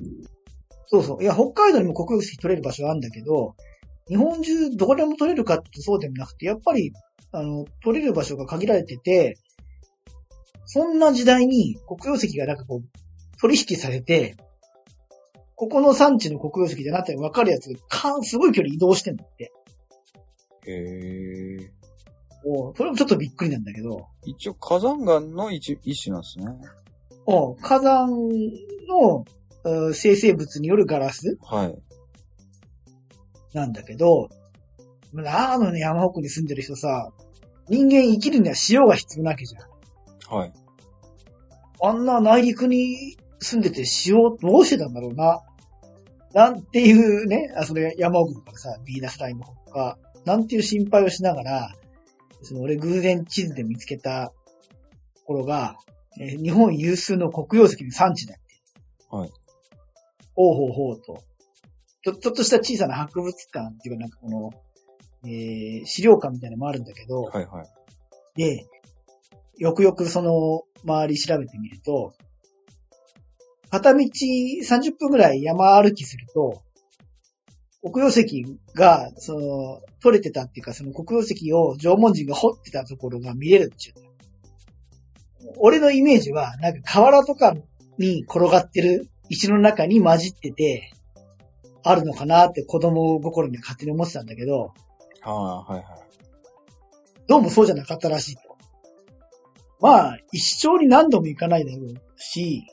[0.87, 1.23] そうそう。
[1.23, 3.55] いや、北海道にも黒曜石取れる場所はあるんだけど、
[4.07, 6.91] 日本中どこでも取れるかってそうでもなくて、やっぱり、
[7.31, 9.37] あの、取れる場所が限られてて、
[10.73, 14.37] そんな時代に黒曜石がなんかこう、取引されて、
[15.55, 19.51] ここの産地の黒曜石でなって分かるやつがかん、すごい距離移動してんだって。
[20.65, 21.71] へえ。
[22.45, 26.45] おうそれもちょっとびっくりなんだけど、一応火山岩の一一種なんですね。
[27.25, 28.07] おう火山
[28.87, 29.25] の
[29.65, 31.75] うん生成物によるガラスはい。
[33.53, 34.29] なんだけど、
[35.11, 37.11] 長野の山奥に住んでる人さ、
[37.67, 39.70] 人間生きるには塩が必要なわけじゃん。
[40.31, 40.53] はい。
[41.83, 45.41] あんな内陸に住んでて塩どうしてたんだろうな。
[46.33, 51.75] なんていうね、あ、それ山奥とかさ、ビーナスラインの方とか、なんていう心配をしながら、
[52.43, 54.33] その俺偶然地図で見つけたと
[55.25, 55.75] ころが、
[56.19, 58.43] えー日本有数の黒曜石の産地だって。
[59.09, 59.29] はい。
[60.35, 61.21] ほうほうほうと。
[62.03, 64.49] ちょ、ちょっとした小さな博物館っていうかなんかこの、
[65.25, 67.67] えー資料館みたいなのもあるんだけど、はいはい。
[68.35, 68.65] で、
[69.61, 72.15] よくよくその周り調べてみると、
[73.69, 76.63] 片道30分ぐらい山歩きすると、
[77.83, 78.43] 黒曜石
[78.73, 85.53] が、その、取れてたっていうか、その黒曜石を縄文人が掘ってたところが見れるっていう。
[85.57, 87.53] 俺のイメージは、なんか河原とか
[87.99, 90.91] に転がってる石の中に混じってて、
[91.83, 94.73] あるのかなって子供心に勝手に思ってたんだけど、
[95.21, 95.85] ああ、はいはい。
[97.27, 98.50] どうもそうじゃなかったらしいと。
[99.81, 102.63] まあ、一生に何度も行かないだろうし、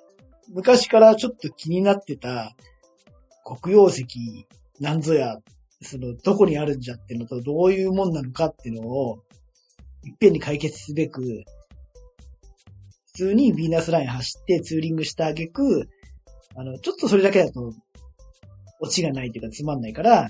[0.53, 2.55] 昔からちょっと気になってた
[3.45, 4.07] 黒曜石
[4.81, 5.37] なんぞや、
[5.83, 9.23] その、どこにあるんじゃってのと、どういうもんなのかっていうのを、
[10.05, 11.23] いっぺんに解決すべく、
[13.13, 15.89] 普通にヴィーナスライン走ってツーリングした挙句、
[16.57, 17.73] あの、ちょっとそれだけだと、
[18.81, 20.29] オチがないというかつまんないから、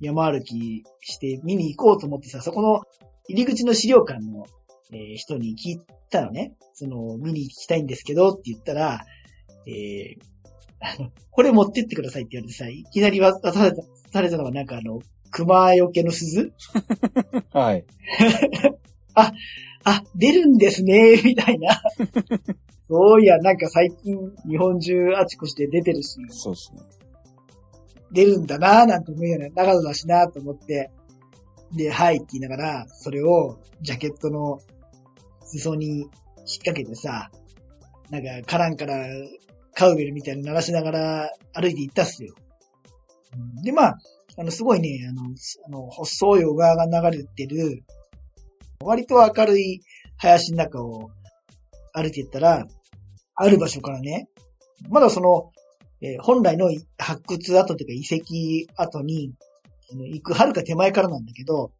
[0.00, 2.80] 山歩きして見に行こうと思ってさ、そこの
[3.28, 4.46] 入り口の資料館の、
[4.92, 6.54] えー人に聞いたのね。
[6.74, 9.00] その、見に行きたいんですけどって言ったら、
[9.66, 10.30] えー
[11.30, 15.00] これ持ってってくださいって言われてさ、いきなり渡された、されたのがなんかあの、
[15.30, 16.52] 熊よけの鈴？
[17.52, 17.84] はい。
[19.84, 21.80] あ、出るんですね、みたいな。
[22.88, 26.80] そういや、なんか最近日本中あちこちで出てるし、そうですね。
[28.12, 30.90] 出るんだなぁなんて思いながら、長野だしなぁと思って、
[31.72, 34.58] で、はいって言いながら、それをジャケットの
[35.58, 36.08] 裾に引っ
[36.64, 37.30] 掛けてさ、
[38.10, 38.96] なんか、カランから
[39.74, 42.34] カウベルみたいに鳴らしながら歩いて行ったっすよ。
[43.62, 43.98] で、まあ、
[44.36, 45.22] あの、すごいね、あの、
[45.66, 47.84] あの細い小川が流れてる、
[48.82, 49.80] 割と明るい
[50.16, 51.10] 林の中を
[51.92, 52.66] 歩いていったら、
[53.34, 54.28] ある場所からね、
[54.88, 55.50] まだその、
[56.02, 59.34] えー本来の発掘跡というか遺跡跡に、
[59.92, 61.72] 行く遥か手前からなんだけど、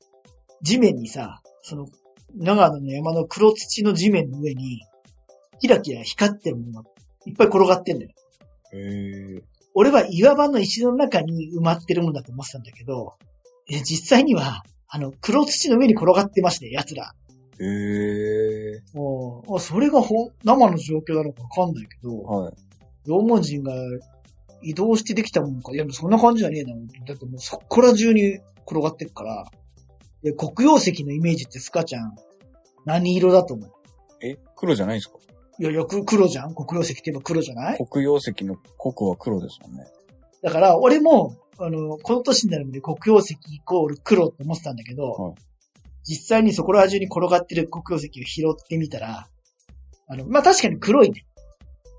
[0.62, 1.86] 地面にさ、その、
[2.34, 4.80] 長野の山の黒土の地面の上に、
[5.60, 6.90] キラキラ光ってるものが
[7.26, 8.10] いっぱい転がってんだよ。
[8.72, 9.42] へえ。
[9.74, 13.14] 俺は岩場の石の中に埋まってるもんだと思ってたんだけど、
[13.68, 17.14] え実際には、あの、黒土の上に転がってまして、奴ら。
[17.60, 18.82] へえ。
[18.94, 22.54] もうあそれがほん生の状況なのかわかんないけど、はい。
[23.06, 23.74] 縄文人が
[24.62, 25.72] 移動してできたもんか。
[25.72, 26.74] いや、そんな感じじゃねえな。
[27.06, 29.46] だってもうそこら中に転がってっから。
[30.22, 32.14] で、黒曜石のイメージってスカちゃん、
[32.84, 33.70] 何色だと思う？
[34.22, 35.18] え、黒じゃないんですか？
[35.58, 36.54] いやいや、く黒じゃん？
[36.54, 37.78] 黒曜石って言えば黒じゃない？
[37.90, 39.86] 黒曜石の黒は黒ですもんね。
[40.42, 45.34] だから、俺も、あの、この年になるまで黒曜石イコール黒って思ってたんだけど、はい
[46.02, 49.28] 実際にそこら中に転がってる黒曜石を拾ってみたら、
[50.08, 51.26] あの、まあ、確かに黒いね。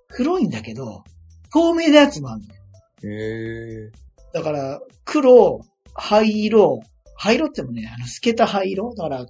[0.09, 1.03] 黒いんだけど、
[1.53, 3.91] 透明なやつもあるのよへえ。
[4.33, 5.61] だから、黒、
[5.93, 6.81] 灰色、
[7.23, 8.95] 灰色ってもね、あの、透けた灰色？
[8.95, 9.25] だから、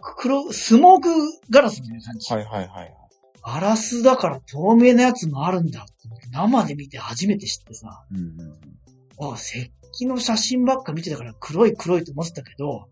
[0.00, 1.08] 黒、スモーク
[1.50, 2.32] ガラスみたいな感じ。
[2.32, 2.94] はいはいはい。
[3.42, 5.92] ガラスだから透明なやつもあるんだって
[6.30, 9.32] 生で見て初めて知ってさ、うんうん。
[9.32, 12.88] あ、石器の写真ばっか見てたから黒い黒いと思ってたけど、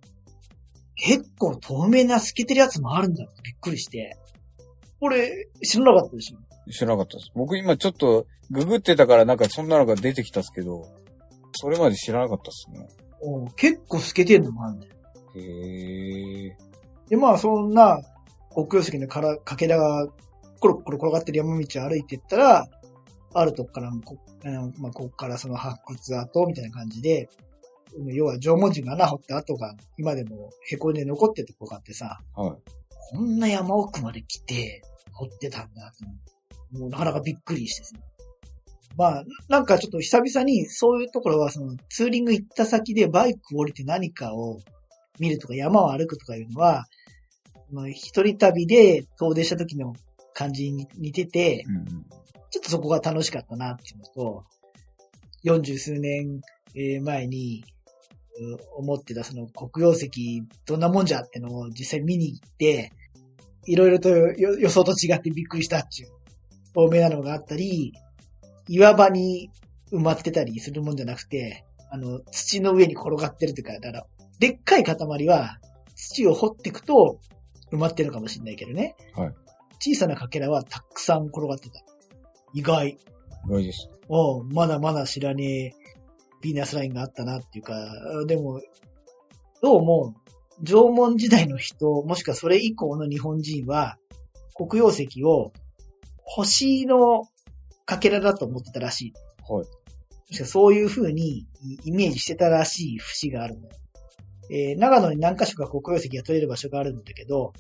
[0.97, 4.17] 結構透明な透けてるやつもあるんだってびっくりして。
[4.99, 6.39] これ、知らなかったでしょ
[6.73, 7.31] 知らなかったです。
[7.37, 10.83] 僕今ちょっとググってたからなんかそんなのが出てきたっすけど、
[11.53, 12.89] それまで知らなかったっすね。
[13.23, 14.93] おう結構透けてんのもあるんだよ。
[15.37, 16.57] へえ。
[17.09, 18.01] で、まあそんな、
[18.53, 20.09] 黒曜石のからかけらが
[20.59, 22.69] コロコロ転がってる山道を歩いていったら、
[23.33, 24.19] あるとこからもこ、
[24.79, 27.29] まあ、ここからその発掘跡みたいな感じで、
[28.07, 32.53] 要は縄文人が穴掘った跡が今でも凹んで残ってるとこがあってさ、はい。
[33.13, 35.93] こんな山奥まで来て掘ってたんだ
[36.73, 36.79] と。
[36.79, 37.97] もうなかなかびっくりしてさ。
[38.97, 44.61] まあ、なんかちょっと久々にそういうところはそのツーリング行った先でバイク降りて何かを
[45.19, 46.85] 見るとか山を歩くとかいうのは、
[47.73, 49.95] まあ、一人旅で遠出した時の
[50.35, 51.85] 感じに似てて、うん。
[52.51, 54.45] ちょっとそこが楽しかったなっていうのと、
[55.43, 56.41] 四十数年
[57.03, 57.65] 前に
[58.77, 60.11] 思ってたその黒曜石
[60.67, 62.93] どんなもんじゃってのを実際見に行って、
[63.67, 66.09] いろいろと予想と違ってびっくりしたっていう
[66.75, 67.93] 透明なのがあったり、
[68.73, 69.51] 岩場に
[69.93, 74.07] 埋まってたりするもんじゃなくて、あの、土の上に転がってるというか、だから、
[74.39, 74.97] でっかい塊
[75.27, 75.59] は
[75.97, 77.19] 土を掘っていくと
[77.73, 78.95] 埋まってるかもしれないけどね。
[79.15, 79.35] はい
[79.83, 81.83] 小さなかけらはたくさん転がってた。
[82.53, 82.91] 意外。
[82.91, 82.99] 意
[83.49, 83.89] 外です。
[84.09, 85.73] おうまだまだ知らねえ
[86.43, 87.75] ビーナスラインがあったなっていうか、
[88.27, 88.61] でも、
[89.63, 90.15] どうも、
[90.63, 93.97] 縄文時代の人、もしくはそれ以降の日本人は、
[94.55, 95.53] 黒曜石を
[96.19, 97.23] 星の
[97.91, 99.13] かけらだと思ってたらしい。
[99.53, 100.35] はい。
[100.45, 101.47] そういう風に
[101.85, 103.73] イメージしてたらしい節があるのよ。
[104.53, 107.53] えー長野に何箇所か黒曜石が取れる場所があるんだけど、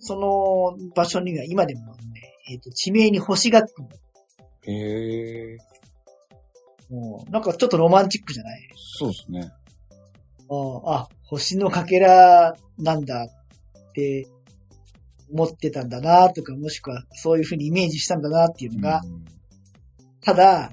[0.00, 3.88] その場所には今でもね、えっ、と、地名に星がつくの
[4.66, 5.58] へえ。
[6.90, 8.68] もうなんかちょっとロマンチックじゃない？
[8.76, 9.52] そうですね。
[10.48, 14.26] ああ、星のかけらなんだって
[15.32, 19.24] 思ってたんだなとか、もしくはそういうふうにイメージしたんだなっていうのが、うん
[20.22, 20.72] ただ、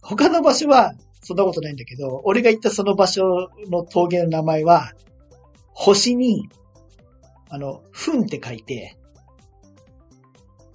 [0.00, 4.92] 他の場所はそんなことないんだけど、俺が行ったその場所の峠の名前は、
[5.72, 6.48] 星に、
[7.48, 8.96] あの、ふんって書いて、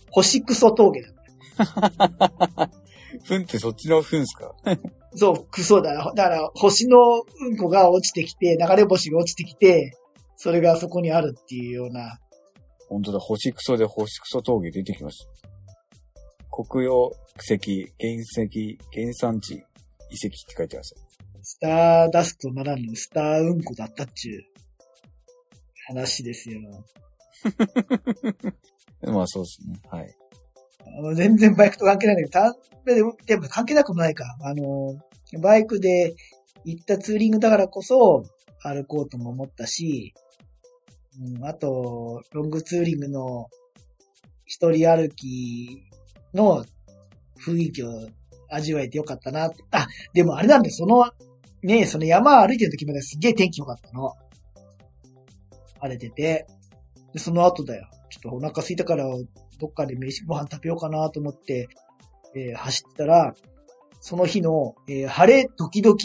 [0.10, 1.10] 星クソ峠だ。
[3.24, 4.54] ふんってそっちのふんっすか？
[5.16, 6.12] そう、クソだ。
[6.14, 9.94] だから、星のうんこが落ちてきて、流れ星が落ちてきて、
[10.36, 12.20] それがそこにあるっていうような、
[12.92, 15.32] 本当だ、星クソで星クソ峠出てきました。
[16.52, 17.58] 黒曜石、
[17.98, 19.66] 原石、原産地、遺跡っ
[20.46, 20.96] て書いてます。
[21.42, 24.44] スターダストならぬスターうんこだったっちゅう
[25.88, 26.60] 話ですよ。
[29.04, 29.80] まあそうですね。
[29.90, 30.14] はい。
[30.98, 32.40] あの全然バイクと関係ないんだけ
[32.86, 34.26] ど、たでもでも関係なくもないか。
[34.42, 35.02] あの、
[35.42, 36.14] バイクで
[36.66, 38.24] 行ったツーリングだからこそ
[38.60, 40.14] 歩こうとも思ったし、
[41.22, 43.50] うん、あと、ロングツーリングの
[44.46, 45.84] 一人歩き
[46.34, 46.66] の
[47.46, 48.10] 雰囲気を
[48.50, 49.52] 味わえてよかったなっ。
[49.72, 51.12] あ、でもあれなんだよ、その、
[51.64, 54.16] ねその山歩いてる時まですげえ天気良かったの。
[55.80, 56.48] 晴れてて。
[57.14, 57.88] で、その後だよ。
[58.10, 59.06] ちょっとお腹空いたから、
[59.60, 61.68] どっかで飯ご飯食べようかなと思って、
[62.36, 63.36] えー走ったら、
[64.00, 65.96] その日の、えー晴れ、時々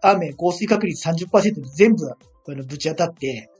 [0.00, 2.16] 雨、降水確率30%に全部、あ
[2.48, 3.50] の、ぶち当たって、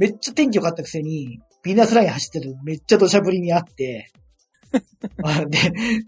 [0.00, 4.10] めっちゃ天気良かったくせに、ビーナスライン走ってるめっちゃ土砂降りにあって、
[5.22, 5.58] あで、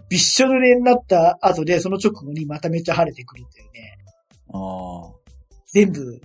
[0.09, 3.99] びっしょ濡れになった後で、その直後にまためっちゃ晴れてくるっていうね、
[4.49, 5.13] ああ。
[5.67, 6.21] 全部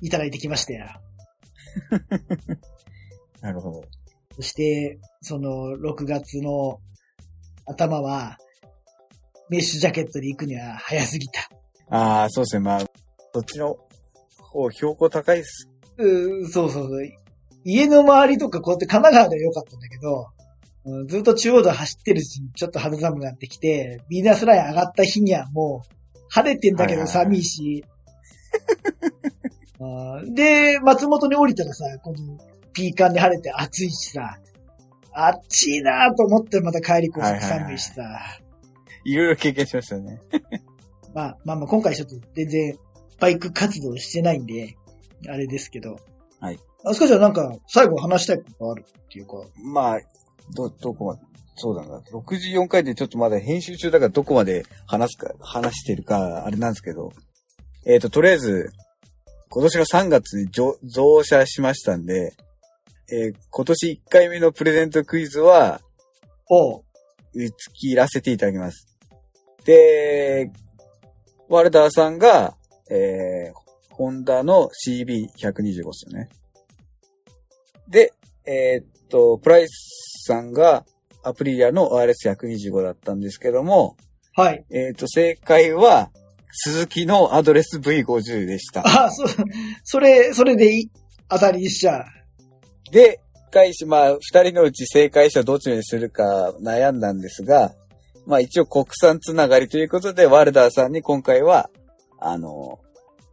[0.00, 0.86] いただいてきましたよ。
[3.42, 3.84] なるほど。
[4.36, 6.80] そして、その6月の
[7.66, 8.38] 頭は、
[9.50, 11.50] メッシュジャケットで行くには早すぎた。
[11.90, 12.60] ああ、そうですね。
[12.60, 12.80] まあ、
[13.34, 13.76] そっちの
[14.38, 15.69] 方、標高高いっす。
[16.00, 17.08] うーそうそうそう。
[17.64, 20.28] 家の周りとかこうやって神奈川では良かったんだけど、
[20.84, 25.88] うんずっと中央道走ってるうちにちょっと肌寒くなってきて、ビーナスライン上がった日にはもう、
[26.30, 27.84] 晴れてんだけどはいはいはい寒いし。
[30.34, 32.38] で、松本に降りたらさ、この
[32.72, 34.38] ピーカンで晴れて暑いしさ、
[35.12, 38.02] 暑いなと思ってまた帰りこそ寒いしさ。
[39.04, 40.20] いろいろ経験しましたね。
[41.14, 42.78] まあまあまあ今回ちょっと全然
[43.18, 44.76] バイク活動してないんで、
[45.28, 45.98] あれですけど。
[46.40, 46.58] はい。
[46.84, 49.34] あすかちゃんなんか最後話したいことあるっていうか。
[49.62, 50.00] まあ、
[50.54, 51.22] ど、どこまで、
[51.56, 51.98] そうだな。
[51.98, 57.12] 64回でちょっとまだ編集中だからどこまで話すか、話してるか、あれなんですけど。
[57.86, 58.70] えっ、と、とりあえず、
[59.50, 62.34] 今年の3月に増増車しましたんで、
[63.12, 65.80] えー今年1回目のプレゼントクイズは、
[66.48, 66.84] おう。
[67.32, 68.86] 打ち切らせていただきます。
[69.64, 70.50] で、
[71.48, 72.56] ワルダーさんが、
[72.90, 73.69] えー、
[74.00, 76.30] ホンダの CB125 ですよね。
[77.86, 78.14] で、
[78.46, 80.86] えーっと、プライスさんが
[81.22, 83.98] アプリリアの RS125 だったんですけども、
[84.34, 84.64] はい。
[84.70, 86.08] えーっと、正解は、
[86.50, 88.80] 鈴木のアドレス V50 でした。
[88.86, 89.26] あ、そ、
[89.84, 90.90] それ、それでいい
[91.28, 92.04] 当たりしちゃう。
[92.92, 93.20] で、
[93.50, 97.74] 回し、まあ、二人のうち正解者どっちにするか悩んだんですが、
[98.26, 101.68] まあ一応国産つながりということで、ワルダーさんに今回は、
[102.18, 102.78] あの、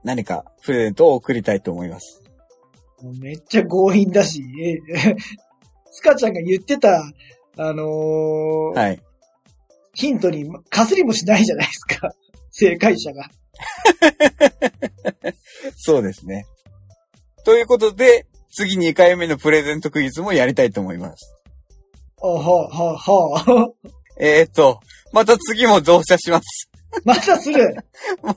[0.04, 2.22] 何かプレゼントを送りたいと思います。
[3.20, 4.80] めっちゃ強引だし、え、
[5.91, 7.04] スカちゃんが言ってた、
[7.58, 9.02] あのーはい。
[9.93, 12.12] ヒントにかすりもしないじゃないですか。
[12.52, 13.30] 正解者が。
[15.78, 16.45] そうですね。
[17.43, 21.34] ということで、次2回目のプレゼントクイズもやりたいと思います。
[22.22, 23.89] あはあ、はあ、はあ。
[24.20, 24.80] えー、っと、
[25.12, 26.70] また次も増車します。
[27.04, 27.76] またする。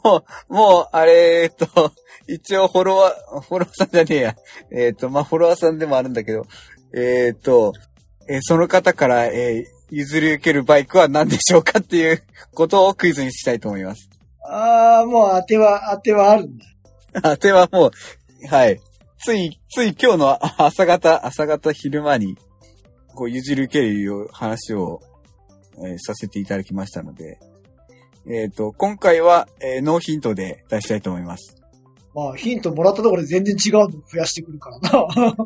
[0.04, 1.92] もう、もう、あれ、えーっと、
[2.26, 4.36] 一応フォロワー、フォロワーさんじゃねえや。
[4.72, 6.46] えーっと、まあ、フォロワーさんでもあるんだけど、
[6.94, 7.72] えーっと、
[8.28, 12.22] えーその方から、えー譲り受けるバイクは何でしょうかっていう
[12.54, 14.08] ことをクイズにしたいと思います。
[14.44, 16.64] ああ、もう当ては、当てはあるんだ。
[17.22, 18.80] 当てはもう、はい。
[19.18, 22.38] つい、つい今日のあ朝方、朝方昼間に、
[23.16, 25.00] こう譲り受ける話を、
[25.78, 27.40] えーさせていただきましたので、
[28.26, 31.56] えっ、と、今回は、えーノーヒントで出したいと思います。
[32.14, 35.06] まあ、ヒントもらったところで全然違うの増やしてくるからな。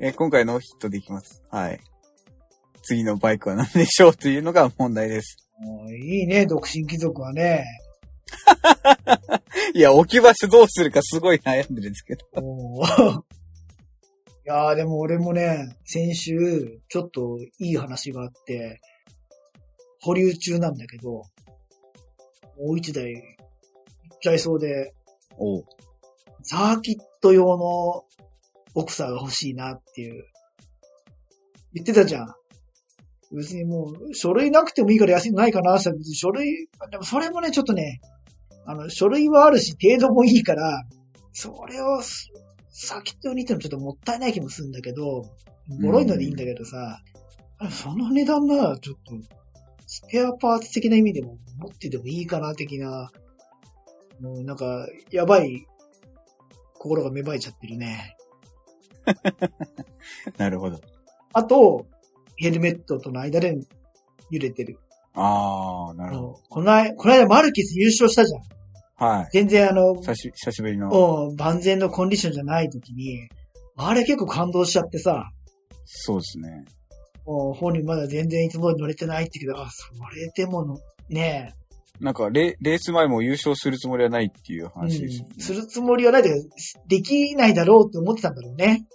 [0.00, 1.42] えー今回ノーヒントでいきます。
[1.50, 1.80] はい。
[2.82, 5.36] 次のバイクは何でしょうというのが問題です。
[5.60, 7.64] もういいね、独身貴族はね。
[9.74, 12.22] いや、置き場所どうするかすごい悩んでるんですけど。
[14.46, 18.80] いやーでも俺もね、先週、ちょっといい話があって、
[20.08, 21.24] 保留中なんだけど、も
[22.72, 23.20] う一台、いっ
[24.22, 24.94] ちゃいそうで、
[25.36, 25.64] おう
[26.44, 28.04] サーキット用の
[28.72, 30.24] ボクサーが欲しいなっていう。
[31.74, 32.26] 言ってたじゃん。
[33.36, 38.00] 別にもう、書類なくてもいいから安いのないかなって別に書類、でもそれもね、ちょっとね、
[38.64, 40.84] あの、書類はあるし、程度もいいから、
[41.34, 42.00] それを、
[42.70, 45.24] サーキット用に行ってもちょっともったいない気もするんだけど、
[45.82, 47.02] ボロいのでいいんだけどさ、
[47.70, 49.14] その値段ならちょっと、
[49.98, 53.10] スペアパーツ的な意味でも持っててもいいかな、的な、
[54.20, 55.66] もうなんか、やばい、
[56.74, 58.16] 心が芽生えちゃってるね。
[60.38, 60.80] なるほど。
[61.32, 61.84] あと、
[62.36, 63.58] ヘルメットとの間で
[64.30, 64.78] 揺れてる。
[65.14, 68.42] あー、なるほこの間、この間マルケス優勝したじゃん。
[68.42, 69.04] ど。
[69.04, 69.28] はい。
[69.32, 71.26] 全然あの、久し久しぶりの。
[71.30, 73.28] うん万全のコンディションじゃない時に、
[73.76, 75.32] あれ結構感動しちゃってさ、
[75.84, 76.64] そうですね。
[77.54, 80.76] 本人まだ全然いつも乗れてないって言うけど、あ、それでもの、
[81.08, 81.54] ね
[82.00, 86.36] なんかレ、レース前も優勝するつもりはないっていうえ、話ですよね、うん、するつもりはないけど、
[86.86, 88.86] できないだろうって思ってたんだろうね。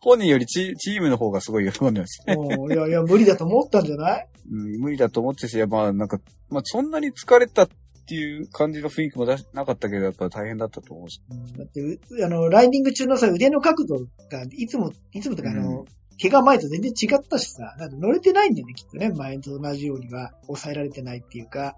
[0.00, 2.34] 本人よりチチームの方がすごい喜んでますね。
[2.34, 2.72] うん。
[2.72, 4.28] いやいや、無理だと思ったんじゃない？
[4.52, 7.68] うん、無理だと思ってたし、まあなんか、まあそんなに疲れたっ
[8.06, 11.20] ていう感じの雰囲気も出しなかったけど、やっぱ大変だったと思うし。
[11.56, 13.98] だって、うあの、ライディング中のさ、腕の角度
[14.30, 15.84] が、いつも、いつもとかあの、うん
[16.20, 19.10] 怪我前と全然違ったしさ、なんか乗れてないんだよね、きっとね。
[19.10, 21.76] 前と同じようには抑えられてないっていうか。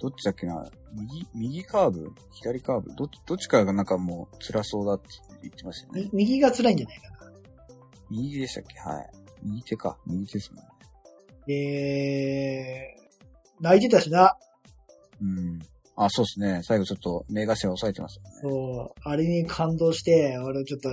[0.00, 0.66] どっちだっけな？
[0.92, 2.12] 右、右カーブ？
[2.32, 2.94] 左カーブ？
[2.94, 5.08] どっち、どっちかがなんかもう辛そうだって
[5.42, 6.10] 言ってましたよね。
[6.12, 7.32] み右が辛いんじゃないかな。
[8.10, 8.78] 右でしたっけ？
[8.78, 9.10] はい。
[9.42, 9.98] 右手か。
[10.06, 10.70] 右手ですもんね。
[11.46, 12.96] で、
[13.60, 14.36] 泣いてたしな。
[15.20, 15.60] うん。
[15.96, 16.60] あ、そうですね。
[16.64, 18.36] 最後ちょっと目頭押さえてましたね。
[18.42, 20.88] そう、あれに感動して、俺ちょっと、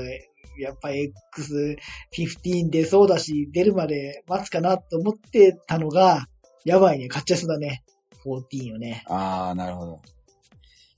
[0.61, 6.25] やっぱ X15 出そうだし、出るまで待つかなと思ってたのが、
[6.65, 7.83] やばいね、買っちゃいそうだね。
[8.25, 9.03] 14をね。
[9.07, 10.01] あー、なるほど。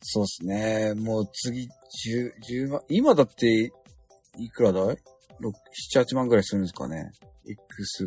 [0.02, 0.94] そうですね。
[0.96, 3.72] もう次、10、10万、今だって、
[4.38, 4.96] いくらだい ?6、
[5.96, 7.12] 7、8万ぐらいするんですかね。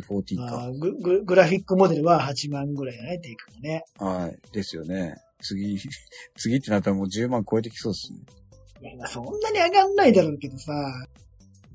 [0.01, 0.57] X14 か。
[0.57, 3.83] まあグググラフィックモデルは8万ぐらいだね、テイクもね。
[3.97, 4.37] はい。
[4.51, 5.15] ですよね。
[5.41, 5.77] 次、
[6.35, 8.19] 次ってなったらもう10万超えてきそうですね。
[8.81, 10.73] いや、まあそんなに上がんないだろうけどさ。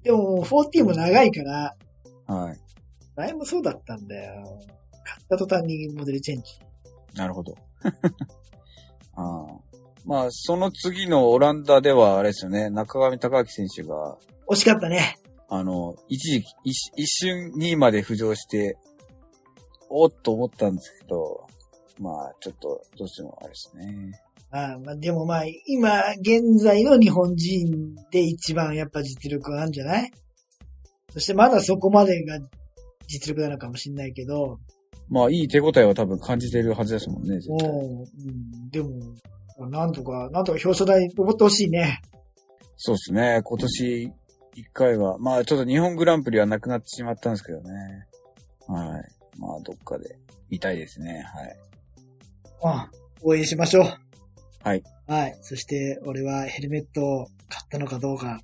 [0.03, 1.77] でももう14も長いから、
[2.27, 2.59] はい。
[3.17, 4.61] 前もそうだったんだよ。
[5.05, 6.53] 買った途端にモデルチェンジ。
[7.15, 7.55] なるほど。
[9.15, 9.73] あー
[10.05, 15.17] まあ、その次のオランダでは、あれですよね、中上隆明選手が、惜しかったね。
[15.49, 18.77] あの、一時期、一一瞬2位まで浮上して、
[19.89, 21.47] おっと思ったんですけど、
[22.01, 24.13] まあ、ちょっと、どうしてもあれですね。
[24.55, 30.13] ああまあ、でもまあ、今、現在の日本人で一番やっぱ実力なんじゃない？
[31.11, 32.39] そしてまだそこまでが
[33.07, 34.59] 実力なのかもしれないけど、
[35.09, 37.69] まあ、いい手応えは多分感じてるはずですもんね、絶対。
[37.69, 42.01] もう、うん、でも、なんとか、なんとか表彰台登ってほしいね。
[42.77, 43.41] そうですね。
[43.45, 44.13] 今年
[44.55, 47.71] 一回は、まあちょっと日本グランプリはなくなってしまったんですけどね。
[48.67, 49.39] はい。
[49.39, 50.19] まあどっかで
[50.51, 51.25] 見たいですね。
[51.35, 51.57] はい。
[52.65, 52.91] あ
[53.23, 54.02] 応援しましょう。
[54.63, 54.83] はい。
[55.07, 55.39] はい。
[55.43, 58.41] そして、俺はヘルメットを買ったのかどうか。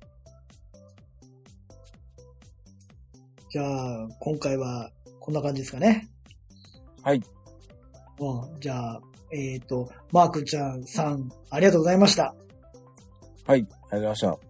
[3.49, 6.07] じゃあ、今回はこんな感じですかね。
[7.03, 7.21] はい。
[8.19, 8.59] うん。
[8.59, 9.01] じゃあ、
[9.31, 12.35] えっ、と、マークちゃんさん、ありがとうございました。
[13.45, 13.55] はい。
[13.55, 14.48] ありがとうございました。